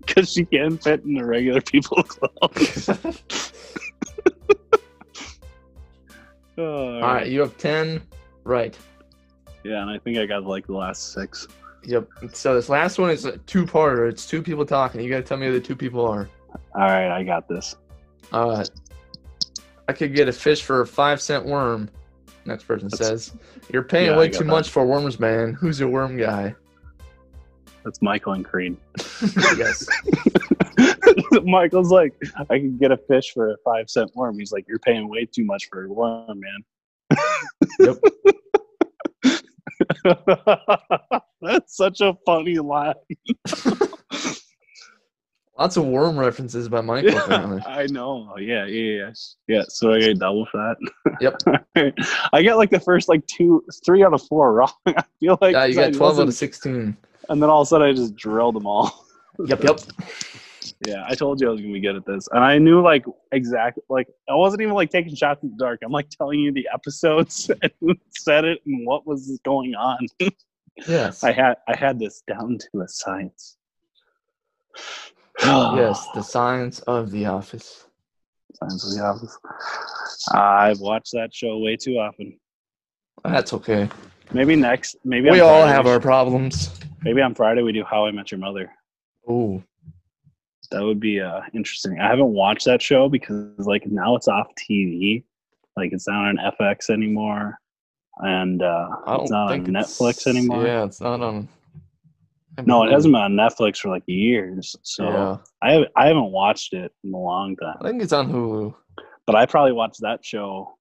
[0.06, 2.90] Because she can't fit in the regular people clothes.
[6.58, 8.02] Oh, All right, you have 10
[8.44, 8.78] right.
[9.64, 11.48] Yeah, and I think I got like the last six.
[11.86, 12.08] Yep.
[12.34, 14.10] So this last one is a two-parter.
[14.10, 15.02] It's two people talking.
[15.02, 16.30] You got to tell me who the two people are.
[16.76, 17.76] All right, I got this.
[18.32, 18.70] All right.
[19.88, 21.90] I could get a fish for a five cent worm.
[22.46, 23.34] Next person That's- says,
[23.72, 24.46] "You're paying Yeah, way too that.
[24.46, 25.54] much for worms, man.
[25.54, 26.56] Who's your worm guy?"
[27.84, 28.78] That's Michael and Creed.
[29.58, 29.88] yes.
[31.44, 32.14] Michael's like,
[32.50, 34.40] I can get a fish for a five cent worm.
[34.40, 36.64] He's like, You're paying way too much for a worm, man.
[37.80, 37.98] Yep.
[41.42, 42.94] That's such a funny line.
[45.60, 47.16] Lots of worm references by Michael.
[47.16, 47.62] apparently.
[47.68, 48.28] I know.
[48.34, 49.12] Oh, yeah, yeah, yeah.
[49.48, 49.64] Yeah.
[49.68, 50.78] So I get double fat.
[51.22, 51.42] Yep.
[52.34, 54.72] I get like the first like two, three out of four wrong.
[54.88, 56.98] I feel like Yeah, you 'cause I got 12 out of 16.
[57.30, 59.06] And then all of a sudden I just drilled them all.
[59.48, 59.80] Yep, yep.
[60.86, 63.04] Yeah, I told you I was gonna be good at this, and I knew like
[63.32, 65.80] exactly like I wasn't even like taking shots in the dark.
[65.84, 70.06] I'm like telling you the episodes and who said it and what was going on.
[70.88, 71.24] Yes.
[71.24, 73.58] I had I had this down to a science.
[75.44, 77.88] yes, the science of the office.
[78.56, 79.38] Science of the Office.
[80.32, 82.40] I've watched that show way too often.
[83.24, 83.90] That's okay.
[84.34, 84.96] Maybe next.
[85.04, 86.80] Maybe We on all Friday have we our should- problems.
[87.04, 88.72] Maybe on Friday we do How I Met Your Mother.
[89.30, 89.62] Ooh.
[90.72, 92.00] That would be uh, interesting.
[92.00, 95.24] I haven't watched that show because like now it's off TV.
[95.76, 97.58] Like it's not on FX anymore,
[98.20, 98.88] and uh,
[99.20, 100.66] it's not on it's- Netflix anymore.
[100.66, 101.48] Yeah, it's not on.
[102.66, 104.76] No, it hasn't been on Netflix for like years.
[104.84, 105.38] So Yeah.
[105.62, 107.78] I I haven't watched it in a long time.
[107.82, 108.74] I think it's on Hulu.
[109.26, 110.76] But I probably watched that show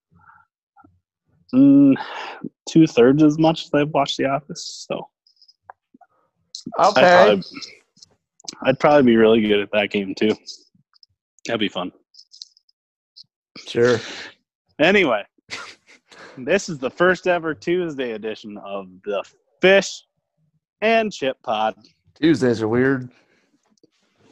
[1.55, 1.95] mm,
[2.69, 4.87] two thirds as much as I've watched The Office.
[4.89, 5.09] So
[6.79, 7.13] I'd Okay.
[7.13, 7.43] probably,
[8.65, 10.35] I'd probably be really good at that game too.
[11.47, 11.93] That'd be fun.
[13.67, 14.01] Sure.
[14.79, 15.25] Anyway,
[16.39, 19.23] this is the first ever Tuesday edition of the
[19.61, 20.05] Fish
[20.81, 21.75] and Chip Pod.
[22.21, 23.11] Tuesdays are weird.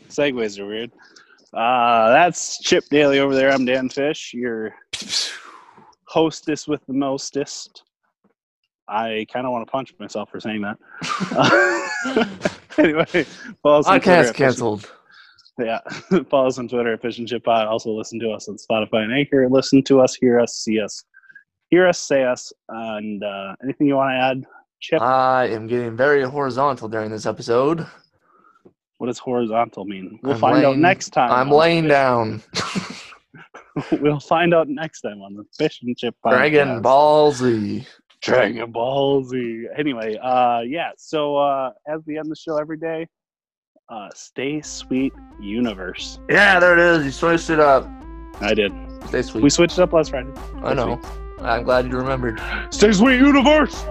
[0.09, 0.91] Segues are weird.
[1.53, 3.51] Uh, that's Chip Daly over there.
[3.53, 4.75] I'm Dan Fish, your
[6.11, 7.85] hostess with the mostest.
[8.89, 10.77] I kind of want to punch myself for saying that.
[12.79, 13.25] anyway,
[13.63, 14.91] follow us on Podcast at canceled.
[15.59, 15.79] Yeah,
[16.31, 17.69] follow us on Twitter at Fish and Chip Pod.
[17.69, 19.49] Also, listen to us on Spotify and Anchor.
[19.49, 21.05] Listen to us, hear us, see us,
[21.69, 24.45] hear us, say us, and uh, anything you want to add,
[24.81, 25.01] Chip?
[25.01, 27.87] I am getting very horizontal during this episode.
[28.99, 30.19] what does horizontal mean?
[30.25, 31.31] We'll I'm find out next time.
[31.31, 32.43] I'm laying down.
[34.01, 36.31] we'll find out next time on the Fish and Chip Podcast.
[36.31, 37.87] Dragon Ball Z.
[38.21, 39.67] Dragon Ball Z.
[39.77, 40.91] Anyway, uh, yeah.
[40.97, 43.07] So uh, as we end the show every day,
[43.89, 46.21] uh, stay sweet, universe.
[46.29, 47.05] Yeah, there it is.
[47.05, 47.89] You switched it up.
[48.41, 48.73] I did.
[49.09, 49.43] Stay sweet.
[49.43, 50.33] We switched it up last Friday.
[50.63, 51.01] I know.
[51.41, 52.41] I'm glad you remembered.
[52.71, 53.85] Stay sweet, universe.